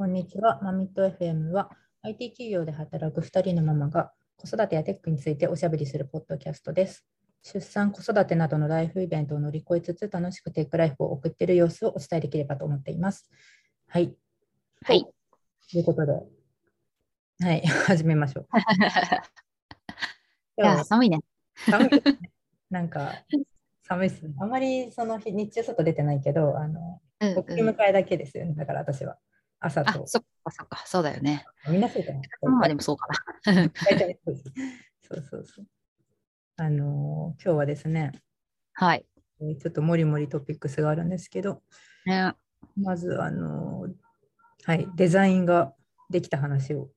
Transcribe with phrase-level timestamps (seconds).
[0.00, 0.58] こんにちは。
[0.62, 1.68] マミット FM は
[2.04, 7.04] IT 企業で働く2人のママが子育てやテックについておしゃべりするポッドキャストです。
[7.42, 13.28] 出産、子育てなどのライフイベントを乗り越えつつ楽しくテックライフを送っている様子をお伝えできればと思っています。
[13.88, 14.14] はい。
[14.86, 15.04] はい。
[15.70, 18.46] ということで、はい、 始めましょう。
[20.62, 21.18] いや、寒いね。
[21.56, 22.00] 寒いね。
[22.72, 23.12] なんか
[23.82, 24.32] 寒いですね。
[24.40, 28.54] あまりその日日中外出てないけど、あのうん、送り迎えだけですよね。
[28.54, 29.18] だから私は
[29.60, 30.06] 朝あ、と。
[30.06, 31.44] そっかそっか、そうだよね。
[31.68, 32.20] みんなそうかな。
[32.50, 33.06] まあでもそうか
[33.44, 33.54] な。
[33.54, 34.52] 大体そうです
[35.02, 35.66] そうそうそう。
[36.56, 38.12] あのー今日はですね、
[38.72, 39.04] はい。
[39.40, 41.62] えーちょっともりもりトピックスがあるんですけど、
[42.06, 42.34] ね、
[42.76, 43.92] まず、あのー
[44.64, 45.74] はい、デザインが
[46.10, 46.90] できた話を。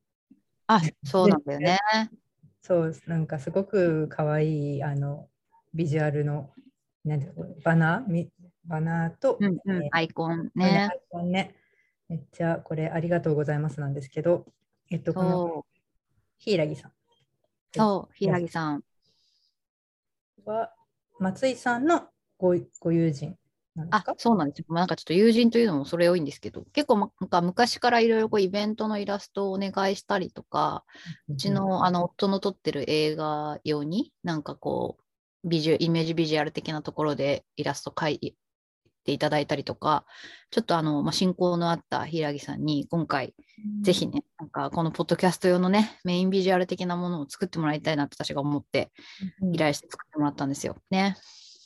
[0.68, 1.80] あ、そうなんだよね。
[2.62, 5.28] そう、なんかすごく可愛いあの
[5.74, 6.52] ビジュアルの、
[7.04, 8.30] なんていうのバナーみ
[8.66, 10.90] バナーと、うんうんえー、アイコンねね。
[10.92, 11.56] アイコンね。
[12.14, 14.46] めっちゃこれありがとうございますなんですけど、
[14.92, 15.66] えっと、この
[16.38, 16.92] 柊さん
[17.76, 18.84] そう、平木さん。
[20.46, 20.72] は
[21.18, 22.04] 松井さんの
[22.38, 23.36] ごご友人
[23.76, 24.66] なんですあか、そうなんですよ。
[24.68, 30.86] まあなんかちょっと友人というのもそれ多いんですけど、結構まなんか昔からいろいろこうイベントのイラストをお願いしたりとか、
[31.30, 34.98] うちのあの夫の撮ってる映画用に、なんかこ
[35.44, 38.36] う、ビジュイメージビジュアル的なところでイラスト描い
[39.04, 40.06] ていただいたりとか、
[40.52, 43.36] ちょっとあの、まあ、親交のあった平木さんに今回、
[43.82, 48.92] ぜひね、なんかこのポッドキャスト用のね、メインビジュアル的なものを作ってもらいたいなって私が思って
[49.42, 50.78] うん依頼して作ってもらったんですよ。
[50.90, 51.18] ね。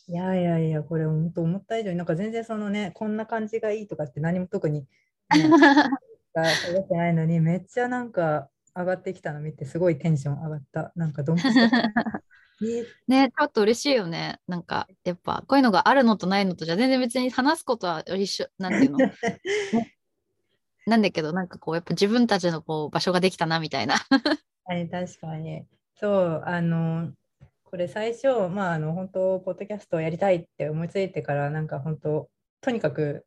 [0.10, 4.88] いやいやいや、これ本当思った以上になんか全然そのね、こんな感じがいいとかって何も特に、ね、
[6.34, 10.94] が喋ってないのに、めっちゃなんか上がってきたの見て、すごいテンション上がった。
[10.96, 11.70] なんかドンピシャえ
[13.08, 14.40] ね、ちょっと嬉しいよね。
[14.48, 18.98] なんか、やっぱ、こういうのがあるのとないのとじゃ全然別に話すことは一緒、なんていうの？
[20.88, 23.96] なんだけど、なんかこう、やっぱ自分たちのこう場所ができたなみたいな。
[24.66, 25.66] はい、確かに。
[25.96, 27.12] そう、あの、
[27.64, 32.30] これ最初、まあ、あの、本当、ポッドキャストをやりたいって思いついてから、なんか本当、
[32.62, 33.26] とにかく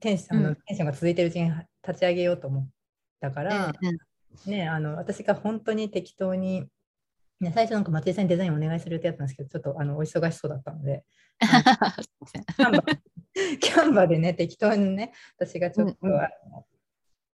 [0.00, 1.50] テンション、うんテンションが続いてるうちに
[1.86, 2.68] 立ち上げようと思っ
[3.20, 3.98] たから、うんうん
[4.46, 6.66] ね、あの私が本当に適当に、
[7.42, 11.04] ね、最初なんか松井さんにデザインお願いするってやつなんですけど、ちょっとあのお忙しそうだったので、
[11.42, 12.82] すいませんキャンバ
[13.60, 16.66] キャンバでね、適当にね、私がちょっと、うんうんあの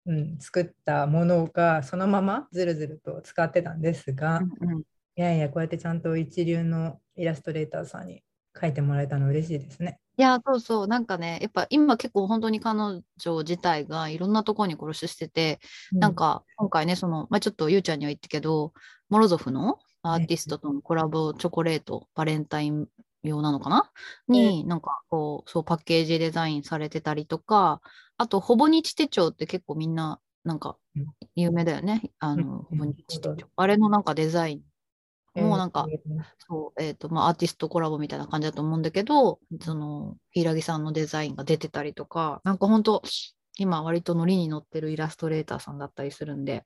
[0.05, 4.79] うん、作ったものがそのままずるずると使ってたんですが、うんうん。
[4.79, 4.83] い
[5.15, 8.23] やいや、こうやってちゃんと一流のイラストレーターさんに
[8.59, 9.99] 書いてもらえたの嬉しいですね。
[10.17, 13.03] いや、そうそう、なんかね、やっぱ今結構本当に彼女
[13.39, 15.59] 自体がいろんなところに殺ししてて、
[15.91, 18.73] なんか今回ね、その、まあ、ちょっとゆうちゃんには言ったけど、
[19.09, 22.87] モロゾフのアーティストとのコラボチョコレート、バレンタイン
[23.23, 23.89] 用なのかな？
[24.27, 27.81] に、なんかこう、そうパッケージデザインされてたりとか、
[28.17, 31.05] あと、ほぼ日手帳って結構みんな、なんかうん
[31.35, 32.11] 有名だよね。
[32.19, 33.47] あうんの、ほぼ日手うん帳。
[33.55, 34.61] あれのなんかデザイン
[35.35, 35.99] もうなんか、えー
[36.47, 43.01] そう、えっ、と、まあ、アーティストコラボみたいな感じだと思うんだけど、その、柊さんのデザインが出てたりとか、なんか本当
[43.57, 46.65] 今割とノリに乗ってるイラストレーターさんだったりするんで、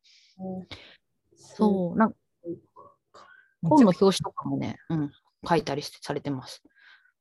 [1.38, 2.18] そう、なんか
[3.63, 5.12] 本の表紙とかもね、うん、
[5.47, 6.62] 書いたりしてされてます。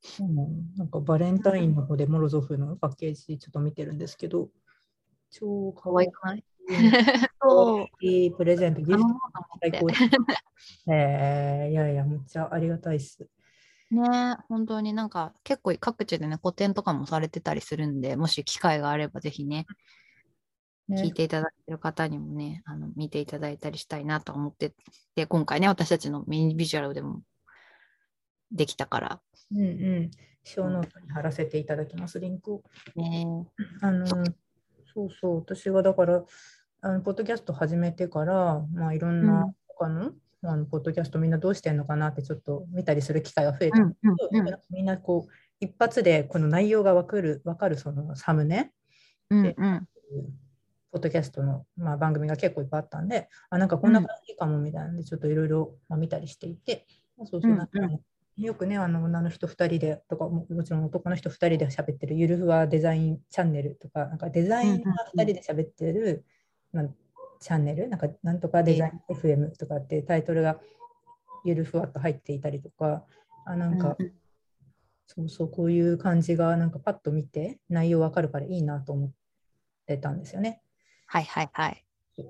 [0.03, 4.51] そうなのなんかバレンタインの方でモロゾフのパッケージちょっと見てるんですけど、
[5.31, 6.39] 超か可わい愛くない？
[6.39, 6.43] い。
[7.43, 7.87] そう。
[8.01, 9.07] いいプレゼント、ギフト
[9.61, 10.03] 最高です。
[10.89, 13.29] えー、いやいや、めっちゃありがたいっす。
[13.91, 19.67] ね本当になんか結構各地でね、個展とかもされてたりするんで、もし機会があればぜひね、ね
[20.91, 24.75] 聞いていただいてる方にもね、あの見ていただいたりしたいなと思って、
[25.17, 27.23] で、今回ね、私たちのメインビジュアルでも
[28.53, 29.21] できたから、
[29.53, 30.11] うんうん。
[30.45, 32.63] ショーノートに貼らせていただきます、リンクを。
[32.95, 33.27] ね、
[33.81, 34.15] あの、そ
[35.07, 35.11] う。
[35.11, 36.25] そう、私がだから、
[36.83, 39.55] あのポッドキャスト始めてから、まあ、いろんうなん。
[39.67, 43.81] 他の,、あのポッドキャストみんなどうしてんのかなってちょっと見たりする機会が増えた。
[43.81, 48.73] んですけど、うんうんみんなこう一発でこの内容が分かる分かるそのサムネ、
[49.31, 49.89] うんうん、
[50.93, 56.87] ポッドキャストの、まあ、番組が結構いっぱいあったんで、あなんかこんな感じかもみたいなんで、ちょっといろいろまあ見たりしていて、
[57.17, 58.01] まあそうそううんなんかね
[58.37, 66.25] よくね、あの女の人2人でとかも、もちろん男の人2人で喋ってるゆるふわデザインチャンネルとか、なんかデザインが2人で喋ってる、
[66.73, 66.85] まあ、
[67.41, 70.61] チャンネル、なんかなんとかデザイン FM とかってタイトルが
[71.47, 73.05] ゆるふわっと入っていたりとか、
[73.47, 74.13] あなんか、うんうん。
[75.07, 79.11] そうそう、こういう感じがなんかパッと見て内容わかるからいいなと思っ
[79.87, 80.61] てたんですよね。
[81.07, 81.85] はいはいはい。
[82.21, 82.25] っ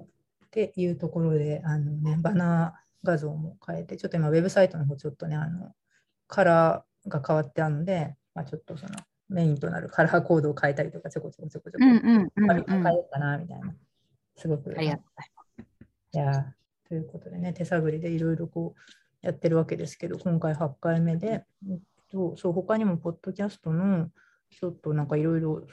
[0.50, 5.72] ていうところで、あのね、バナー画像も変えて、ちょっと今、ウェブサイトの方、ちょっとね、あの
[6.28, 8.94] カラーが変わってあるので、まあ、ちょっとその
[9.28, 13.74] メインとなるカラーコードを変えたりとか、ちょこちょこちょこちょこ、変えうんようかなみたいな
[14.36, 14.74] すごく。
[14.76, 15.30] ありがとうござい
[16.12, 16.54] いや
[16.88, 21.78] ということでね、手探りでいろいろこうやってるわけですけど、今回8回目で、えっ
[22.10, 24.08] と、そう他にもポッドキャストの
[24.50, 25.66] ちょっとなんかいろいろ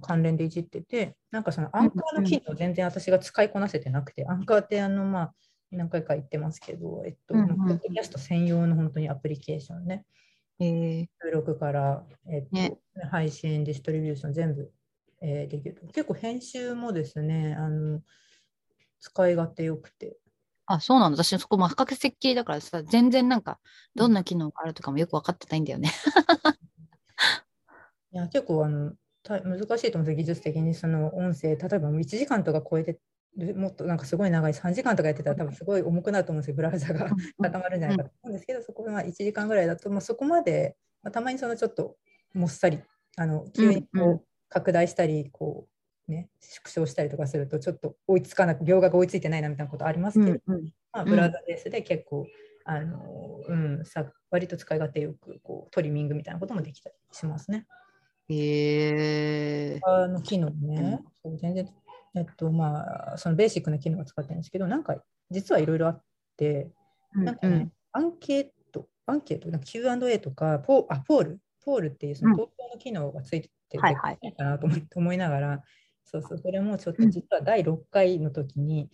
[0.00, 5.34] 関連でいじってて、なんかそのアンカーの機能全然私が使いこなせてなくて、アンカーってあのまあ
[5.70, 10.04] 何回か言ってますけど、えっと、ポッドキャスト専用の本当にアプリケーションね。
[10.60, 12.78] えー収録から、えっとね
[13.10, 14.72] 配信、ディストリビューション全部、
[15.22, 15.80] えーできる。
[15.92, 18.00] 結構編集もですね、あの
[19.00, 20.16] 使い勝手よくて、
[20.70, 21.22] あ、そうなんだ。
[21.22, 23.58] 私、そこ、まあ、不確設計だからさ、全然なんか、
[23.94, 25.90] どんな機能があるとかもよく分かってないんだよね。
[28.12, 32.98] いや結構あのた難しいと思うんですよ、技術的にその音声、例えばもう1時間とか超えて
[33.36, 37.10] る、もっとなんかすごい長い3時間とかやってたら、多分すごい重くなると思うんですよ、ブラウザが
[37.42, 41.96] 固まるんじゃないかと思うんですけど、そこは1時間ぐらいだと、まあ、そこまで、まあ、たまにそのちょっと
[42.34, 42.80] もっさり、
[43.16, 45.66] あの急にこう拡大したり、こ
[46.08, 52.26] うね、縮小したりとかすると、ちょっと追いつかなく、描画が追いついてないなみたいなことありますけど、うんまあ、うんブラウザベースで結構、
[52.64, 57.66] あのうん、さ割と使い勝手よくこうトリミングみたいなこともできたりしますね。
[58.28, 61.68] へえあの機能ね、そう全然、
[62.14, 66.02] えっとまあ、そのベーシックな機能を使ってるんですけど、なんか実はいろいろあっ
[66.36, 66.70] て、
[67.14, 74.18] なんかね、アンケート、アンケート、なんか Q&A とか、ポあポール、ポールっていうその投票の機能がついてて、はいはい。
[74.20, 75.62] いかなと思いながら、
[76.04, 78.90] そうそう、それもちょっと実は第6回の時に、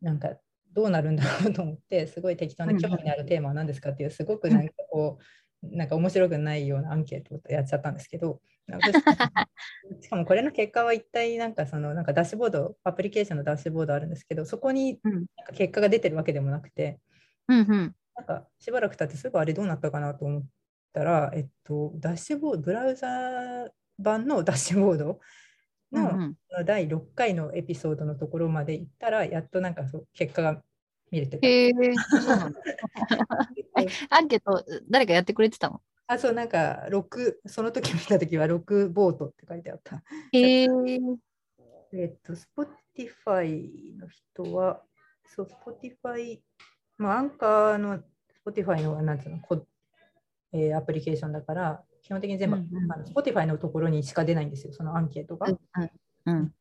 [0.00, 0.36] なんか
[0.72, 2.78] どうなるんだろうと思って、すごい適当なうん。
[2.78, 5.24] 興味のあるテーマは何ですかっていう、すごくなんかこう、
[5.70, 8.40] なんか面白くないようなアンケートをやっちゃったんですけど、
[10.00, 16.98] しかもこれの結果は一体なんかそのなんかダッシュボード、アプリケーションのダッシュボードあるんですけど、そこにうんなんか結果が出てるわけでもなくて、
[17.48, 17.94] うんうん。
[18.16, 20.46] なんかしばらく経って、そういえばあれどうなったかなと思っ
[20.92, 25.20] たら、えっと、ダッシュボード、ブラウザ版のダッシュボード
[25.92, 26.34] の,、
[26.64, 30.62] 第6回のエピソードのところまで行ったら、やっとなんかそう結果が
[31.14, 31.46] 見れてた。
[31.46, 31.72] へえ、
[32.10, 32.60] そうなんだ。
[33.80, 35.80] えアンケート、誰かやってくれてたの？
[36.06, 40.02] あ、そう、なんか6、その時見た時は6ボートって書いてあった。
[40.32, 40.68] へえ。
[41.92, 44.82] えっと、Spotify の人は、
[45.26, 46.40] そう、Spotify、
[46.98, 48.02] まあ、アンカーの
[48.44, 49.64] Spotify の、なんていうの、こ
[50.52, 55.46] えーアプリケーションだから、基本的に全部、うんうんあの Spotify のところにしか出ないんですよ、そのアンケートが。
[55.46, 55.58] うん
[56.26, 56.54] うん。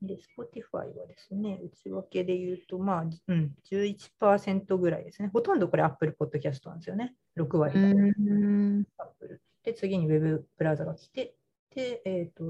[0.00, 5.30] で、Spotify はですね、内訳で言うと、まあ、うん、11%ぐらいですね。
[5.32, 7.88] ほとんどこれ Apple Podcast なんですよね、6割が。
[7.88, 8.86] うん。
[8.96, 11.34] Apple で、次に Web ブラウザが来て、
[11.74, 12.44] で、えっ、と、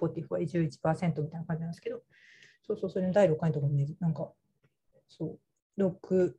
[0.00, 2.02] Spotify 11%みたいな感じなんですけど、
[2.66, 4.32] そうそう、それの第6回のところに、ね、なんか、
[5.08, 5.38] そ
[5.76, 6.34] う、6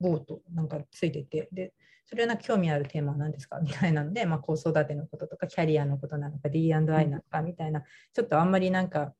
[0.00, 1.72] ボートなんかついてて、で、
[2.06, 3.58] それはなんか興味あるテーマは何ですか？
[3.62, 9.14] みたいなので、まあ、子育てのこととか、キャリアのことなのか、D&I なのかみたいな、ちょっとあんまりなんか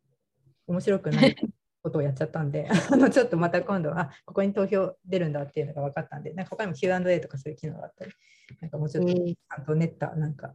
[0.69, 1.37] 面白くない
[1.83, 8.13] ことをやっちゃったんで、 あのちょっとまた今度は、ここに投票出るんだっていうのが分かったんで、なんか他にも Q&A とかそういう機能があったり、
[8.61, 10.53] なんかもうちょっとちゃんと練った、なんか、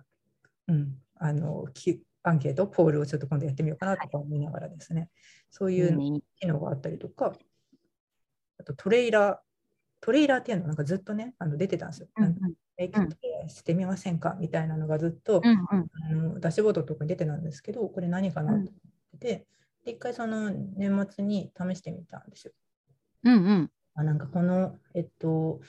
[0.68, 5.10] うん、あの、きアンケート、ポールをちょっと今度やってみようかなとか思いながらですね、
[5.50, 7.34] そういうね機能があったりとか、
[8.60, 9.38] あとトレーラー、
[10.00, 12.08] トレーラーっていうのがなんかずっとね、あの出てたんですよ。
[12.18, 13.10] うんなんかえトレー
[13.42, 14.36] ラーしてみませんか？
[14.40, 15.88] みたいなのがずっと、うんうん。
[16.10, 18.70] あのダッシュボードとかに出てたんですけど、これ何かなと思っ
[19.12, 19.46] てて、で
[19.86, 22.54] 一回その年末に試してみたんですよ。
[23.24, 25.62] うんうんあなんかこの、えっと、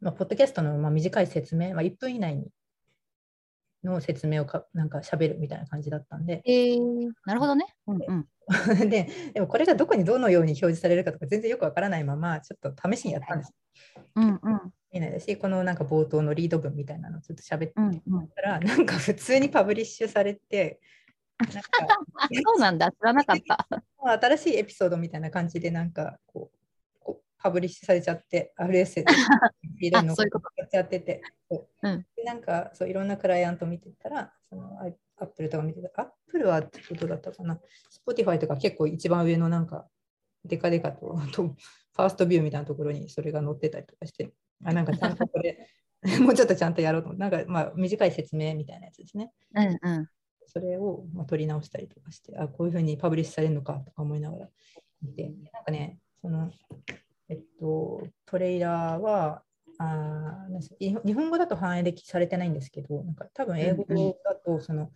[0.00, 2.48] まあ、ポッドキャストのまあ短い説明、まあ、1分以内に
[3.84, 6.78] の説明をかなんか喋るみたいな感じだったんで、えー、
[7.24, 7.66] なるほどね。
[7.86, 8.26] うんうん
[8.90, 13.54] ででもこれがどこにどのように表示されるかとか全然よくわからないまま、ちょっと試しにやったんです。
[14.16, 18.28] うんうんいいねし、このなんか冒頭のリード文みたいなのをちょっと喋ってうんみうん。
[18.28, 20.80] たら、なんか普通にパブリッシュされて、
[22.44, 22.90] そうなんだ。
[22.90, 23.66] 知らなかった。
[24.02, 26.58] まあ新しいエピソードみたいな感じでなんかこう
[26.98, 29.04] こうパブリッシュされちゃって RS
[29.80, 34.86] でのことやっててそううんでなんかそういろんなクライアント見てたらそのア
[35.24, 36.68] ップルとか見てたアップルはど
[37.06, 37.60] うだったかな
[38.06, 39.88] Spotify とか結構一番上のなんか
[40.44, 41.42] デカデカとと
[41.92, 44.32] ファーストビューみたいなところにそれが載ってたりとかして
[44.64, 45.68] あなんかちゃんとこれ
[46.20, 50.08] もうちょっとちゃんとやろうとなんかまあ短い説明みたいなやつですねうんうん。
[50.50, 54.48] それをまあ取り直したりとかして、あ、こういうふうにパブリッシュされるのかとか思いながら
[55.02, 56.50] 見て、なんかね、その、
[57.28, 59.42] えっと、トレーラーは、
[59.78, 63.84] あーなんです日本語だと反映できされてないんですけど、なんか多分英語
[64.24, 64.90] だと、その、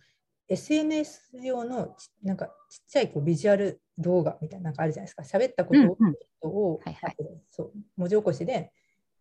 [0.47, 5.23] SNS 用のちなんかちっちゃいこうビジュアル動画みたいななんかあるじゃないですか。
[5.23, 6.15] 喋ったことを,、うんうん
[6.47, 7.15] をはいはい
[7.49, 8.71] そう文字起こしで、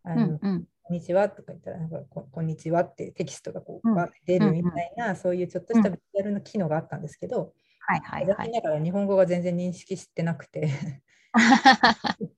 [0.03, 0.65] あのうんうん。
[0.87, 3.89] こんにちはとか言ったらなんかこ、こんにちはってテキストがこう、
[4.27, 7.55] 出るみたいな、そういうちょっとしたビジュアルの機能があったんですけど、
[7.87, 8.53] はいはいはい。
[8.53, 10.71] だから日本語が全然認識してなくて。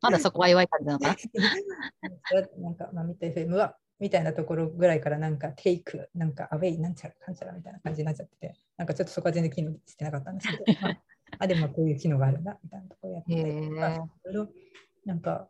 [0.00, 1.16] まだそこは弱い感じなのかな？
[2.62, 11.02] なんか、まあ、見た FM はみたいなところぐらいからなんかテイク、なんかアウェイ、なんちゃらかんちゃらみたいな感じになっちゃってて、なんかちょっとそこは全然機能してなかったんですけど、 まあ、
[11.40, 14.48] あでもこういう機能があるんだみたいなところやってたりとか、いろいろ
[15.04, 15.48] なんか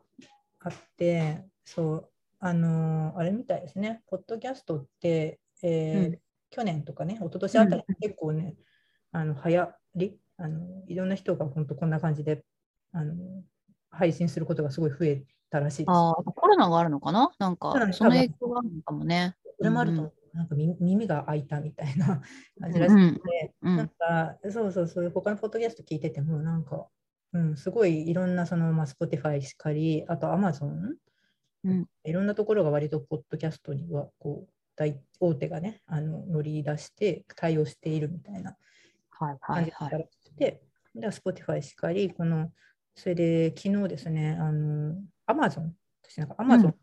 [0.61, 6.19] あって、そう、あのーあれみたいですね、ポッドキャストって、えーうん。
[6.51, 8.55] 去年とかね、一昨年あたり結構ね、
[9.11, 12.45] あの流行りあの、いろんな人が本当こんな感じで
[12.93, 13.15] あの
[13.91, 15.89] 配信することがすごい増えたらしいです。
[15.91, 17.31] ああ、コロナがあるのかな？
[17.39, 19.37] なんかその影響があるのかもね。
[19.59, 20.05] それもあると、う。
[20.05, 22.21] んなんか耳耳が開いたみたいな
[22.61, 23.77] 感じうらしくんて、うん。
[23.77, 26.87] なんか、そうそうそう、他のポッドキャスト聞いてても、なんか、
[27.33, 30.95] うん、すごいいろんな、その、まあ、Spotify しかり、あと Amazon、
[31.67, 38.57] うんいろんなところが割とポッドキャストには、こう、大大手がね、あの乗り出して対応しているみたいな
[39.11, 39.65] 感。
[39.65, 40.63] じだったらしくて、
[40.95, 42.53] で、Spotify しかり、この、
[42.95, 44.95] それで昨日ですね、あの、
[45.27, 45.71] Amazon、
[46.03, 46.75] 私なんか Amazon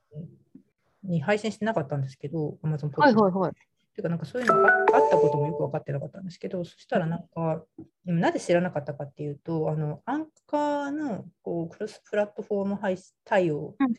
[1.03, 3.53] に配信してなかったんですけど、Amazon ポッドキャストはいはいはい。
[3.93, 7.63] ていうか、なんかそういうのがああったこともよく分かってなかったんですけど、そしたらなんか、
[8.05, 13.93] うんなぜ知らなかったかっていうと、あのアンカーのこうクロスプラットフォーム配信対応うんうん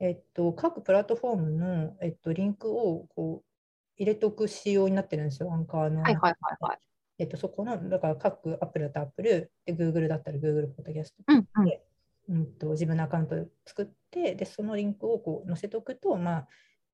[0.00, 3.48] えっと、各プラットフォームの、えっと、リンクをこう
[3.96, 6.02] 入れとく仕様になってるんですよ、アンカーの。
[6.02, 6.78] はいはいはいはい。
[7.18, 11.82] えっと、そこの、だから各アップルだったらアップル、で、Google だったら Google ポッドキャストうんうんで、
[12.28, 16.48] うんと、自分のアカウントを作って、で、そのリンクをこう載せておくと、まあ、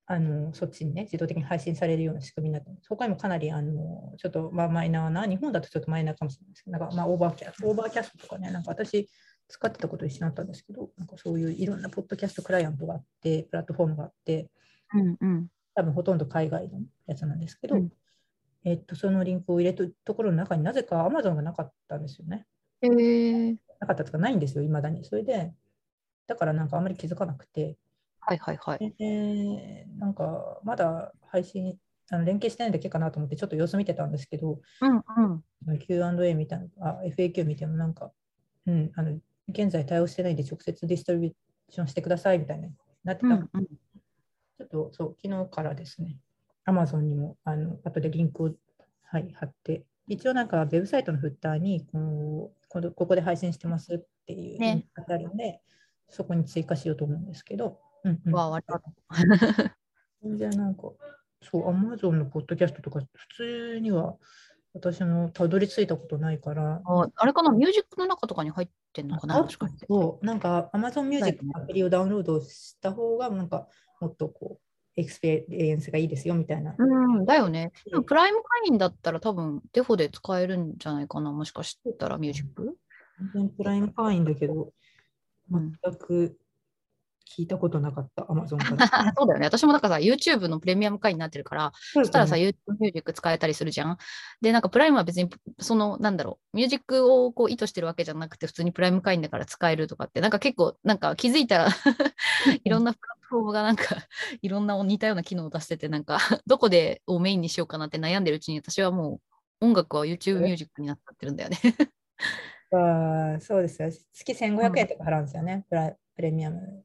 [0.07, 2.89] あのそっちにね、自動的に配信されるような仕組みになってます。
[2.89, 9.09] 他にもかなりあのちょっと、まあ、マイナーな、日本だとちょっとマイナーかもしれないですけど、なんかまあ Overcast、Overcast とかね、なんか私
[9.49, 14.51] 使ってたこと一緒になったんですけど、なんかそういういろんなポッドキャストクライアントがあって、プラットフォームがあって、
[14.95, 15.49] うんうん。
[15.75, 17.89] 多分ほとんど海外のやつなんですけど、うん
[18.65, 22.47] えっと、そのリンクを入れるところの中になぜか Amazon がなかったんですよね。
[22.81, 23.53] へえ。
[23.81, 25.05] なかったとかないんですよ、いまだに。
[25.05, 25.53] それで、
[26.27, 27.77] だからなんかあんまり気づかなくて、
[28.21, 28.95] はいはいはい。
[28.99, 31.79] でなんかまだ配信
[32.11, 34.97] あの連携してないだけかなと思ってちょっと様子見てたんですけど、うん
[35.69, 35.79] うん。
[35.79, 38.13] Q&A みたいな、あ FAQ 見てもなんか、
[38.67, 41.35] うん、あの現在対応してないんで直接ディストリビュー
[41.71, 42.71] ションしてくださいみたいに
[43.05, 43.67] なってた、うんうん。
[43.67, 46.17] ちょっとそう、昨日からですね、
[46.67, 48.51] Amazon にもあの後でリンクを、
[49.03, 54.75] はい、貼って、一応なんかウェブサイトのフッターにこのここで配信してますっていうね。
[54.75, 55.61] リンクがあるんで、
[56.09, 59.71] そこに追加しようと思うんですけど、うんうん、わあ、ありがとう。
[60.23, 60.83] 全然なんか、
[61.43, 64.17] そう、Amazon のポッドキャストとか、普通には
[64.75, 69.87] 私もたどり着いたことないから、ああれかな、ミュージックの中とかに入ってんのかな、あもしかして。
[69.89, 73.69] そう、なんか Amazon はい Music のアプリをダウンロードした方が、なんか
[74.01, 76.75] もっとこう、エクスペリエンスがいいですよみたいな。
[76.77, 77.73] うん、だよね。
[77.87, 82.77] でもうんプライム会員だったら多分デフォで使えるんじゃないかな、もしかしたらミュージック？
[83.33, 84.73] 全然プライム会員だけど、
[85.53, 85.73] うん。
[85.83, 86.37] 全く
[87.25, 89.13] 聞いたことなかった、Amazon から。
[89.17, 89.47] そうだよね。
[89.47, 93.99] 私もなんかさ、YouTube のプレミアム会員になってるから、そしたらさ、うん YouTube ミュージック使えたりするじゃん。
[94.41, 101.69] で、なんかプライムは別に、その、なんだろう、ミュージックをこう意図してるわけじゃなくて、普通にプライム会員だから使えるとかって、なんか結構、なんか気づいたら
[102.65, 103.85] いろんなプラットフォームがなんか、
[104.43, 109.21] いろんな似たような機能を出してて、なんか、どこでをメインにしようかなって悩んでるうちに、私はも
[109.61, 111.59] う、音楽は YouTube ミュージックになっちゃってるんだよね。
[112.73, 113.91] あーそうですよ。
[114.13, 116.85] 月1500円とか払うんですよね、プラプレミアム。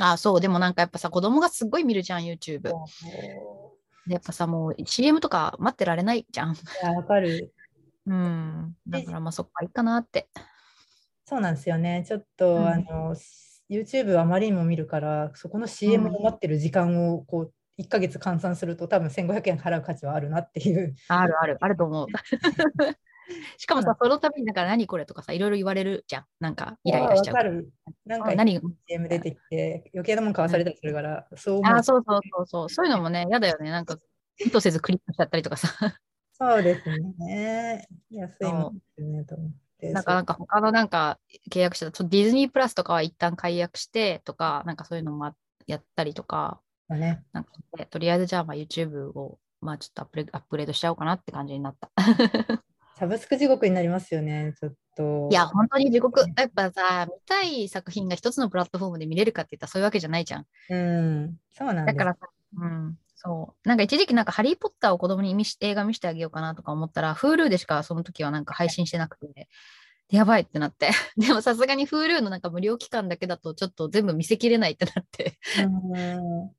[0.00, 2.62] あ、そう、でもなんかやっぱさ、子供がすっごい見るじゃん、YouTube。
[2.62, 2.72] で
[4.14, 6.56] やっぱさ、もう CM とか待ってられないじゃん。
[6.96, 7.52] わかる。
[8.06, 8.74] うん。
[8.88, 10.28] だからまあそっか、いいかなって。
[11.26, 12.04] そうなんですよね。
[12.08, 13.14] ちょっと、うんあの
[13.70, 20.96] YouTube あまりにも見るから、そこの CM を待ってる時間をこう1ヶ月換算すると、多分1500円払う価値はあるなっていう。
[21.06, 22.06] あるある、あると思う。
[23.58, 26.24] しかもさ、そのためになんか何これとかさ、いろいろ言われるじゃん。
[26.40, 27.66] なんかイライラしちゃう。
[28.04, 32.68] なんかあ何が？CM 出てきて、余計なもん買わされたりするから、そうあ、そうそうそうそう。
[32.68, 33.70] そういうのもね、嫌だよね。
[33.70, 33.96] なんか
[34.38, 35.68] 意図せずクリックしちゃったりとかさ。
[36.32, 37.86] そうですね。
[38.10, 39.92] 安いもんですね、と思って。
[39.92, 41.18] なんかなんか他のなんか
[41.50, 45.34] 契約したディズニープラスとかは一旦解約してとか、なんかそういうのも
[45.66, 47.22] やったりとか、ね。
[47.32, 51.90] なんかねとりあえずじゃあまあ YouTube をまあちょっとアップレアップグレードしちゃおうかなって感じになった。
[53.00, 55.28] サブスク地獄になりますよね、ちょっと。
[55.30, 56.20] いや、本当に地獄。
[56.20, 60.46] やっぱさ、見たい作品が一つのプラットフォームで見れるかって言ったらそういうわけじゃないじゃん。
[60.68, 61.86] うん、そうなん。
[61.86, 62.28] だからさ、
[62.58, 63.66] うん、そう。
[63.66, 69.48] なんか一時期なんかハリー・ポッターを子供に見し映画見せてあげようかなとか思ったら、Hulu でしかその時はなんか配信してなくて、
[70.10, 70.90] やばいってなって。
[71.16, 75.38] でもさすがに Hulu のなんか無料期間だけだとちょっと全部見せきれないってなって。
[75.64, 76.50] うん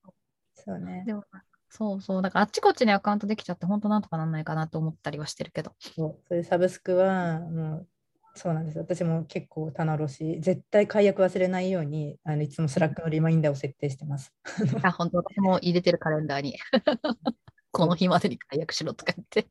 [0.56, 1.04] そうね。
[1.06, 1.24] でも
[1.72, 2.22] そうそう。
[2.22, 5.74] だからあっちこっちにアカウントできちゃって、本当なんとかなんないかなと思ったりはしてるけど。
[5.80, 7.88] そうそういうサブスクはもう
[8.36, 14.34] そうなんです私も結構棚卸し絶対解約忘れないようにあのいつも Slack のリマインダーを設定してます。
[14.84, 16.58] あ、本当私も入れてるカレンダーに。
[17.72, 19.48] この日までに解約しろとか言って。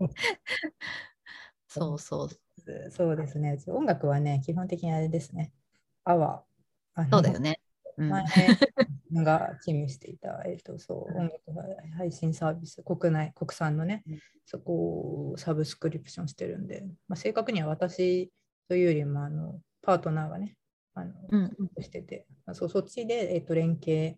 [1.69, 2.29] そうそう。
[2.91, 3.59] そうですね。
[3.69, 5.53] 音楽はね、基本的にあれですね。
[6.05, 7.09] アワー。
[7.11, 7.61] そうだよね。
[8.01, 8.25] うん、前
[9.25, 11.41] が勤務していた、えっと、そう、音楽
[11.97, 14.03] 配信サービス、国内、国産のね、
[14.47, 18.31] そこをサブスクリプションしてるんで、まあ、正確には私
[18.69, 20.57] というよりも、あのパートナーがね、
[20.95, 24.17] あのうんしてて、まあそうそっちで、えっと、連携、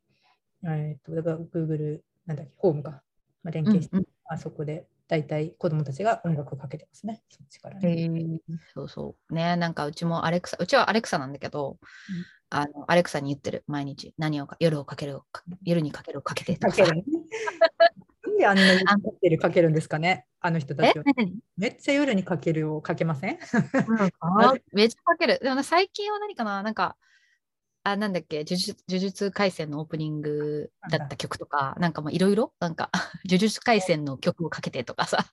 [0.65, 3.03] えっと、だから Google、なんだっけ、ホームか、
[3.43, 8.07] まあ、連携して、うんあそこで大体子供たちが音楽をかけてますね、そっちからへね。
[8.07, 8.39] ー
[8.73, 9.35] そうそう。
[9.35, 11.79] ね、なんかうちもアレクサ、うちはアレクサなんだけど、
[12.55, 16.75] あのアレクサに言ってる、毎日、何をか、夜をかけるをか、夜にかけるをかけてとか。
[16.75, 16.85] さ。
[18.25, 21.05] なんであんなにかけるかけるんですかね、あの人たえちは。
[21.17, 21.35] 何？
[21.57, 23.39] めっちゃ夜にかけるをかけません？
[24.73, 25.39] めっちゃかける。
[25.43, 26.63] でもね最近は何かな？
[26.63, 26.97] なんか、
[27.85, 32.91] あ、なんだっけ、呪術呪術廻戦のオープニングだった曲とか、なんかもういろいろ、なんか、
[33.25, 35.25] 呪術廻戦の曲をかけてとかさ。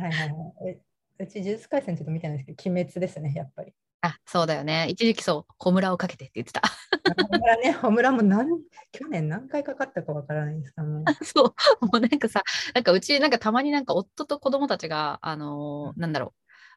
[0.00, 0.87] はいはいはい。
[1.18, 3.72] えうち、呪術廻戦ちょっと見てないんですけど、鬼滅ですね、やっぱり。
[4.02, 4.86] あ、そうだよね。
[4.88, 6.62] 一時期そう、小村をかけてって言ってた。
[7.26, 8.48] ホムラね、ホムラも何
[8.92, 12.42] 去年何回かかったかわからないですかもう そう、もうなんかさ、
[12.74, 16.32] なんかうち、なんかたまになんか夫と子供たちが、あのーなんだろう、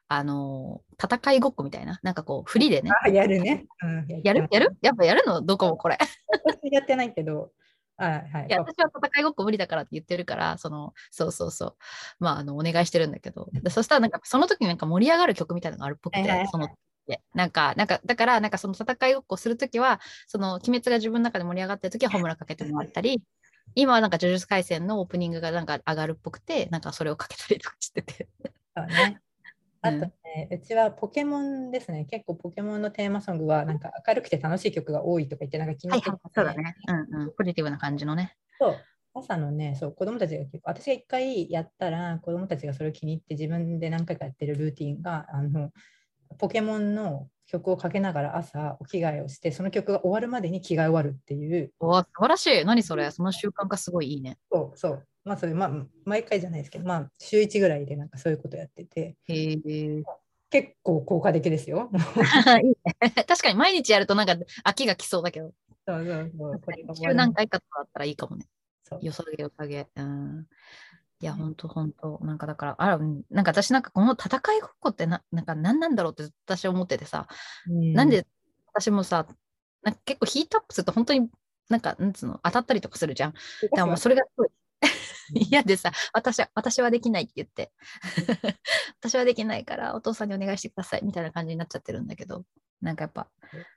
[0.08, 2.90] あのー戦いごっこみたいな、なんかこう、フリーでね。
[3.04, 3.66] あ、やるね。
[3.82, 4.48] うん、やる？
[4.50, 4.76] やる？
[4.82, 5.42] やっぱやるの？
[5.42, 5.98] どこもこれ。
[6.44, 7.52] 私やってないけど、
[7.96, 8.46] あはい。
[8.48, 11.76] いや、私は戦いごっこ無理だからって言ってるから、その、そうそうそう。
[12.18, 16.68] まあ、あの、お願いしてるんだけど、でそしたらなんか、その時になんか盛り上がる曲みたいなのがあるっぽくはいはいはい、てその、
[17.06, 23.22] でなんか、なんか、だから、なんかその戦いごっこするときは、その、鬼滅が自分の中で盛り上がってるときは、ホムラかけてもらったり、
[23.74, 28.28] 今はなんか、呪術廻戦のオープニングがなんか上がるっぽくて、なんかそれをかけたりとかしてて。
[28.76, 29.20] そうね。
[29.82, 32.04] あとうんね、うちはポケモンですね。
[32.04, 36.76] 結構ポケモンのテーマソングはなんか明るくて楽しい曲が多いとか言って、なんか気に入っててそうだね。
[36.88, 37.32] うんうん。
[37.36, 38.36] ポジティブな感じのね。
[38.58, 38.76] そう
[39.14, 45.70] 朝のね、そう子供たちが結構、私が一回やったら、子供たちがそれを気に入って自分で何回かやってるルーティンが、あの
[46.38, 52.64] ポケモンの曲をかけながら朝お着替えをして、その曲が終わるまでに着替え終わるっていう、おー素晴らしい。
[52.64, 53.10] 何それ？
[53.10, 54.38] その習慣がすごいいいね。
[54.50, 59.16] そうそう、まあそれ、まあ毎回じゃないですけど、まあ週1ぐらいでなんかそういうことやってて。
[60.52, 61.90] 結構効果的ですよ。
[63.26, 64.34] 確かに毎日やるとなんか
[64.66, 65.54] 飽きが来そうだけど、
[65.88, 66.60] そうそうそう。
[66.60, 68.46] これが終わ週る何回かとかだったらいいかもね。
[69.00, 69.88] よさげよさげ。
[69.96, 70.46] うん。
[71.20, 72.20] いや、ほんとほんと。
[72.22, 77.26] なんかだから、あら、うんなんか私なんかこの戦いごっこってななんか何なんだろうって私は思っててさ、
[77.68, 78.26] うんなんで
[78.74, 79.26] 私もさ、
[79.82, 81.30] なんか結構ヒートアップすると本当に
[81.70, 83.32] なんか、なんつうの、当たったりとかするじゃん。
[83.32, 84.48] だからもうそれがすごい
[85.50, 87.72] 嫌でさ、私は、私はできないって言って、
[89.00, 92.44] 私はできないからお父さんにお願いしてくださいみたいな感じになっちゃってるんだけど、
[92.80, 93.28] なんかやっぱ、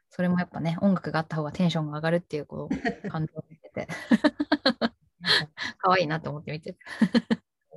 [0.09, 3.87] それもやっぱね、音楽があった方がテンションが上がるっていうこう感情を見てて、
[5.77, 6.77] 可愛いなと思って見てる。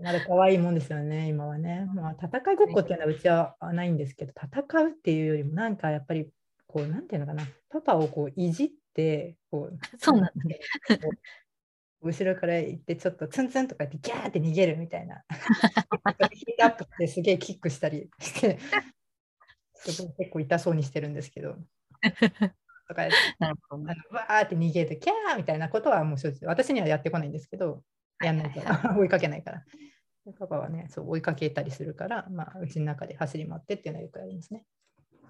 [0.02, 1.86] まだ可愛いもんですよね、今はね。
[1.94, 6.30] まあ、戦いごっこっていうのはうちはないんですけど、戦うっていうよりも、なんかやっぱり、
[6.66, 10.60] こう、なんていうのかな、パパをこういじって、こう、 そうなんだね。
[12.00, 15.24] 後ろから行って、ちょっとツンツンとか言って、ギャーって逃げるみたいな。
[16.32, 18.58] ヒートアップしてすげえキックしたりして、
[19.84, 21.56] 結構痛そうにしてるんですけど。
[22.88, 23.06] とか
[23.38, 23.94] なるほどね。
[24.10, 27.82] あのわーって逃げて、キャーみたいなことはもう正直、私にはやってこないんですけど、
[28.22, 29.64] やんないかはいら、 追いかけないから。
[30.38, 34.64] パパはね、そう追いかけたりするから、まあ、うちの中で走り回ってっていうのはよくありますね。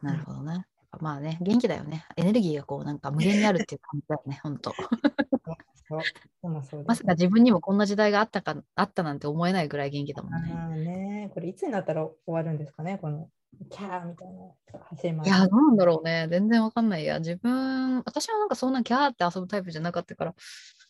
[0.02, 0.66] なるほどね。
[1.00, 2.04] まあね、元気だよね。
[2.16, 4.58] エネルギーがこう、なんか無限にあるっていう感じだよね、ほん
[5.88, 10.84] ますさか自分にもこんな時代があったか、あったなんて思えないぐらい元気だもんね。
[10.84, 13.28] ね、これいつになったら終わるんですかね、この
[13.70, 16.28] キャーみたいな走り回いや、どうなんだろうね。
[16.30, 17.18] 全然わかんないや。
[17.18, 20.34] 自分、私はなんかそんなキャーって遊ぶタイプじゃなかったから。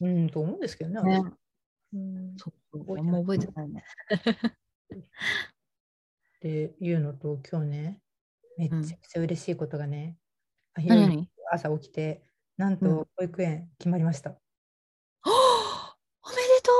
[0.00, 1.02] うん、と思うんですけどね。
[1.02, 1.32] ね私
[1.94, 3.82] うんそう、あんま覚えてないね。
[4.92, 8.00] っていうのと、今日ね、
[8.58, 10.16] めっちゃくちゃ嬉しいことがね、
[10.74, 12.22] あ何々朝起きて、
[12.56, 14.37] なんうんと保育園決まりました。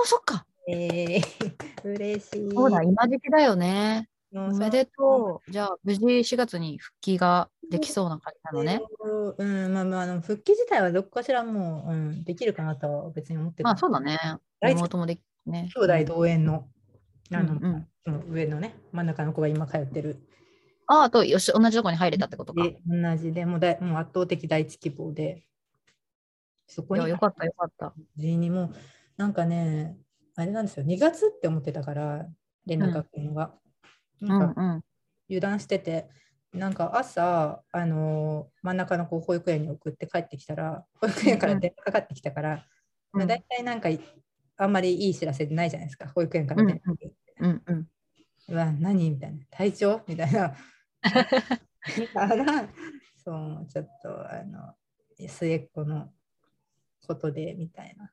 [0.05, 0.47] そっか。
[0.69, 1.23] えー、
[1.85, 2.51] 嬉しい。
[2.53, 4.09] そうだ、今時期だよね。
[4.35, 5.51] おめでとう。
[5.51, 8.83] じゃあ、無事4月に復帰ができそうな感じなのね。
[9.01, 13.65] そううん、まあまあ、あの復帰自体はどこかしらもう、うん、できるかなとは別に思ってる。
[13.65, 14.19] まあ、そうだね。
[14.61, 15.71] 妹もできるね。
[15.75, 16.69] 兄弟同園の、
[17.33, 17.89] あの、うんうん
[18.31, 20.17] 上のね、真ん中の子が今通ってる。
[20.87, 22.63] ああと、よし、同じとこに入れたってことか。
[22.87, 25.45] 同じで、もうだいもう圧倒的第一希望で、
[26.67, 27.93] そこにや、よかった、よかった。
[28.17, 28.75] 無事にもう、
[29.18, 29.98] なんかね、
[30.37, 32.26] あれなんですよ、2月って思ってたから、
[32.66, 33.52] 連絡が来るのが。
[34.22, 34.28] うん。
[34.28, 34.83] なんかうん。
[35.28, 36.09] 油断してて、
[36.52, 42.64] なんか朝、あの真ん中の子を保育園に送って帰ってきたら、保育園から電話かかってきたから、
[43.12, 43.88] まあ、大体なんか
[44.57, 46.94] あんまりいい知らせないじゃないですか、保育園から電話。
[47.40, 47.88] うんうん
[48.50, 50.54] うわ、何みたいな、体調みたいな。
[52.14, 52.68] から、
[53.22, 54.74] そう、ちょっと、あの、
[55.28, 56.11] 末っ子の
[57.07, 58.11] ことで、みたいな。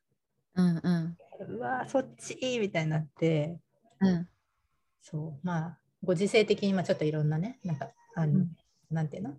[0.55, 1.55] うんうん。
[1.57, 3.59] うわ、そっちみたいになって、
[3.99, 4.27] うん。
[5.01, 8.55] そう、まあ、ご時世的に、まあ、ちょっといろんなね、なんか、あの、うん。
[8.89, 9.33] なんていうの？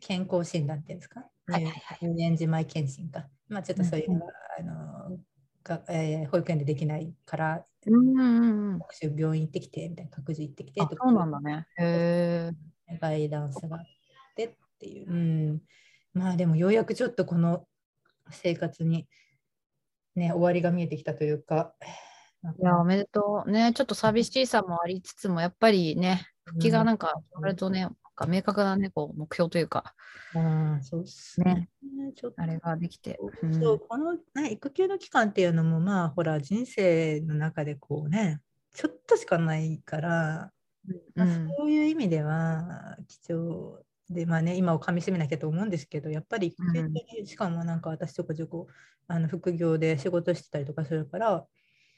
[0.00, 1.20] 健康診断っていうんですか？
[1.46, 1.98] はいはいはい。
[2.00, 3.28] 入園時前検診か。
[3.48, 4.26] まあ、ちょっとそういうのが、
[4.58, 5.18] あの、
[5.62, 8.80] がえー保育園でできないから、うんうんうん
[9.16, 11.66] 病院行ってきて、みたいな、各自行ってきてあとかそうなんだね。
[11.78, 12.50] へ
[12.88, 12.96] え。
[12.98, 13.84] ガイダンスがあっ
[14.34, 15.10] てっていう。
[15.10, 15.62] うん、
[16.12, 17.66] まあでもようやくちょっとこの
[18.30, 19.06] 生活に
[20.20, 21.74] ね、終わりが見えてきたというか。
[22.60, 23.50] いや、おめでとう。
[23.50, 29.94] ね、ちょっと寂しさもありつつも、やっぱりね、復帰がなんか、うん割とね、なんか明確なね、こう、目標というか、
[30.34, 31.68] ああそうっすね。
[32.14, 33.18] ちょっとあれができて。
[33.60, 38.40] そうこの、ね、育休の期間っていうのもまあほら人生の中でこうね
[38.74, 40.52] ちょっとしかないから、
[41.14, 48.66] まあうんそういう意味では貴重でまあね今をかみしめなきゃと思うんですけどやっぱり育休ってしかもなんか私ちょこちょこ
[49.06, 51.46] あの副業で仕事してたりとかするから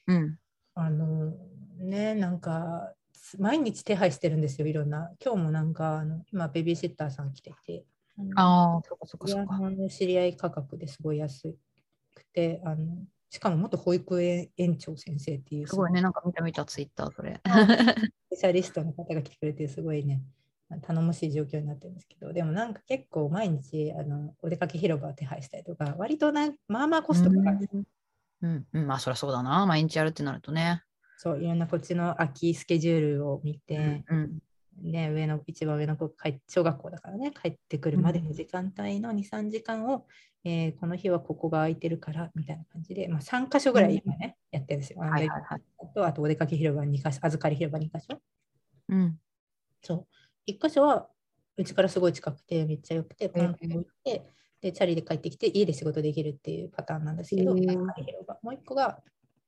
[0.07, 0.39] うん。
[0.75, 1.33] あの
[1.79, 2.95] ねなんか
[3.39, 7.85] 毎日手配してるんですよいろんな今日もなんかあの今ベビーシッターさん来てて
[8.19, 9.71] あのああ、そっかそっかいやそっか。
[9.71, 11.55] の知り合い価格ですごい安
[12.15, 12.97] くてあの
[13.31, 17.41] しかも元保育園園長先生っていうすごいね、なんか見た見た、ツイッター、それ。
[18.29, 20.21] スペシャリストの方が来てくれてすごいね
[20.81, 27.69] 頼もしい状況になってるんですけどでもなんか結構毎日あのお出かけ広場を手配したりとか割となまあまあコストかかる
[28.43, 29.65] うん、うん、まあ、そりゃそうだな。
[29.67, 30.83] 毎日やるってなるとね。
[31.17, 34.39] そういろんなこっちの空きスケジュールを見て、うん。
[34.81, 36.13] ね、上の一番上の子
[36.49, 40.07] 小学校だからね帰ってくるまでの時間帯の23時間を、
[40.45, 45.01] えーこの日はここが空いてるからみたいな感じで、まあ、3箇所ぐらい今ね、やってるんですよ。
[45.01, 45.63] はいはいはい。
[45.79, 48.19] あとあとお出かけ広場2箇所預かり広場2箇所
[48.89, 49.19] うん。
[49.83, 50.07] そう
[50.47, 51.09] 1箇所は
[51.57, 54.23] うちからすごい近くてめっちゃ良くてポンとえー置いて、
[54.61, 58.39] でチャリで帰ってきて家で仕事できるっていうパターンなんですけど、えー預かり広場。
[58.43, 59.01] もう1個が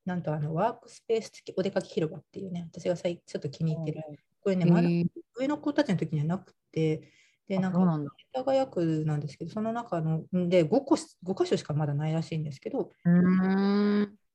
[0.05, 4.03] なんとあのワークスペース付きお出かけ広場っていうね私がちょっと気に入ってる。
[4.45, 5.07] これね、まだえー。
[5.37, 7.11] 上の子たちの時にはなくて、
[7.49, 7.79] で、あなんか。
[7.81, 12.91] 世田谷区なんですけど、その中の、んで5個し、5箇所しかまだないらしいんですけど。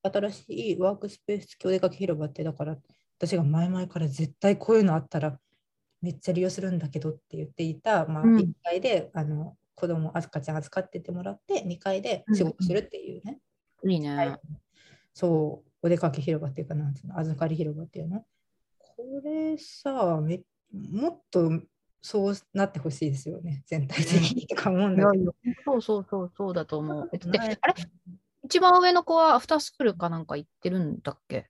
[0.01, 2.77] 新しいワークスペース付きお出かけ広場って、だから、
[3.17, 5.37] 私が前々から絶対こういうのあったら、
[6.01, 8.37] めっちゃ利用するんだけどって言っていた、まあ、うん。
[8.37, 13.39] 1階で、あの、子供、赤ちゃん預かっててもらって、2階で仕事するっていうね、
[13.85, 14.15] いいね。
[14.15, 14.39] はい。
[15.13, 18.25] そう、お出かけ広場っていうか、なんつうの、預かり広場っていうの。
[18.79, 21.49] これさ、めもっと
[22.01, 25.35] そうなってほしいですよね、全体的にとか思うんだけど。
[25.65, 27.09] そうそうそうそうだと思う。
[27.09, 27.75] あれ？
[28.43, 31.49] 一番上の子はアフタースクールかなんか行ってるんだっけ？